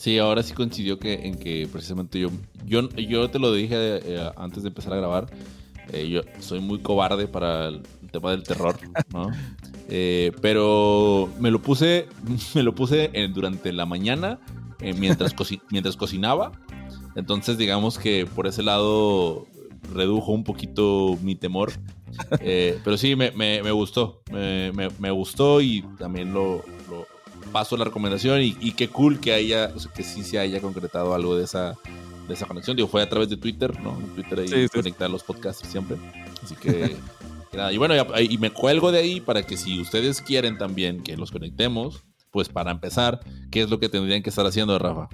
[0.00, 2.30] Sí, ahora sí coincidió que, en que precisamente yo,
[2.64, 5.26] yo, yo te lo dije eh, antes de empezar a grabar.
[5.92, 8.78] Eh, yo soy muy cobarde para el tema del terror,
[9.12, 9.30] ¿no?
[9.92, 12.06] Eh, pero me lo puse,
[12.54, 14.38] me lo puse durante la mañana
[14.96, 15.34] mientras,
[15.68, 16.52] mientras cocinaba.
[17.16, 19.48] Entonces, digamos que por ese lado
[19.94, 21.72] redujo un poquito mi temor.
[22.40, 24.22] Eh, pero sí, me, me, me gustó.
[24.30, 27.06] Me, me, gustó y también lo, lo
[27.52, 28.42] paso la recomendación.
[28.42, 31.78] Y, y, qué cool que haya, que sí se haya concretado algo de esa,
[32.28, 32.76] de esa conexión.
[32.76, 33.96] Digo, fue a través de Twitter, ¿no?
[34.14, 34.68] Twitter ahí Sí, sí.
[34.68, 35.96] conecta a los podcasts siempre.
[36.42, 36.96] Así que,
[37.52, 37.72] nada.
[37.72, 41.16] Y bueno, y, y me cuelgo de ahí para que si ustedes quieren también que
[41.16, 43.20] los conectemos, pues para empezar,
[43.50, 45.08] ¿qué es lo que tendrían que estar haciendo, Rafa?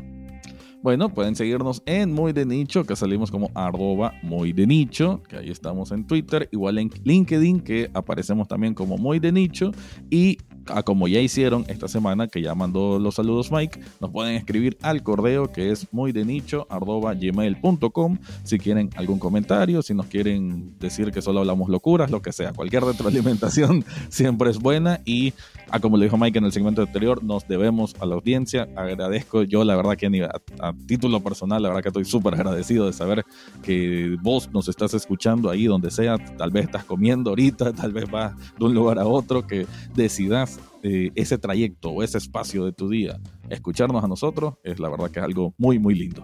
[0.83, 5.37] Bueno, pueden seguirnos en Muy de Nicho, que salimos como arroba Muy de Nicho, que
[5.37, 9.73] ahí estamos en Twitter, igual en LinkedIn, que aparecemos también como Muy de Nicho,
[10.11, 10.39] y
[10.69, 14.77] a como ya hicieron esta semana, que ya mandó los saludos Mike, nos pueden escribir
[14.83, 20.75] al correo que es muy de nicho gmail.com si quieren algún comentario, si nos quieren
[20.79, 25.33] decir que solo hablamos locuras, lo que sea, cualquier retroalimentación siempre es buena y
[25.71, 29.43] a como lo dijo Mike en el segmento anterior, nos debemos a la audiencia, agradezco
[29.43, 32.93] yo la verdad que a- a título personal, la verdad que estoy súper agradecido de
[32.93, 33.25] saber
[33.63, 38.11] que vos nos estás escuchando ahí donde sea, tal vez estás comiendo ahorita, tal vez
[38.11, 42.73] vas de un lugar a otro, que decidas eh, ese trayecto o ese espacio de
[42.73, 46.23] tu día, escucharnos a nosotros, es la verdad que es algo muy, muy lindo.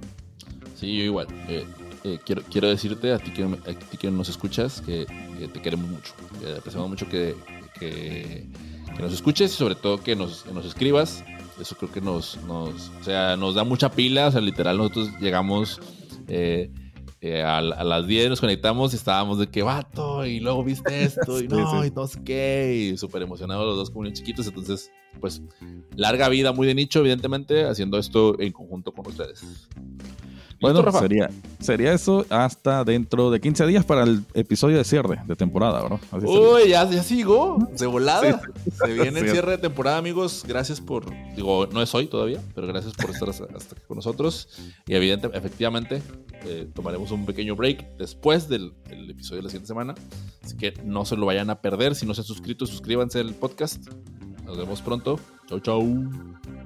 [0.77, 1.27] Sí, yo igual.
[1.49, 1.65] Eh,
[2.05, 5.07] eh, quiero, quiero decirte a ti que, a ti que nos escuchas que,
[5.53, 6.13] te queremos mucho.
[6.41, 7.35] Que apreciamos mucho que,
[7.79, 8.49] que,
[8.97, 11.25] que nos escuches y sobre todo que nos, que nos escribas.
[11.61, 14.29] Eso creo que nos, nos, o sea, nos da mucha pila.
[14.29, 15.81] O sea, literal, nosotros llegamos
[16.29, 16.71] eh,
[17.25, 21.05] eh, a, a las 10, nos conectamos y estábamos de que vato, y luego viste
[21.05, 24.49] esto, y no, y no sé qué, y súper emocionados los dos como niños chiquitos.
[24.49, 25.41] Entonces, pues,
[25.95, 29.69] larga vida, muy de nicho, evidentemente, haciendo esto en conjunto con ustedes.
[30.63, 31.29] Bueno, sería,
[31.61, 36.29] sería eso hasta dentro de 15 días para el episodio de cierre de temporada, sería.
[36.31, 37.59] Uy, ya, ya sigo.
[37.79, 38.41] De volada.
[38.73, 39.33] Se viene el Sí.
[39.33, 40.45] cierre de temporada, amigos.
[40.47, 41.07] Gracias por.
[41.37, 44.49] Digo, no es hoy todavía, pero gracias por estar hasta aquí con nosotros.
[44.87, 46.03] Y evidente, efectivamente,
[46.45, 49.95] eh, tomaremos un pequeño break después del, del episodio de la siguiente semana.
[50.45, 51.95] Así que no se lo vayan a perder.
[51.95, 53.85] Si no se han suscrito, suscríbanse al podcast.
[54.45, 55.19] Nos vemos pronto.
[55.49, 56.62] Chau, chau.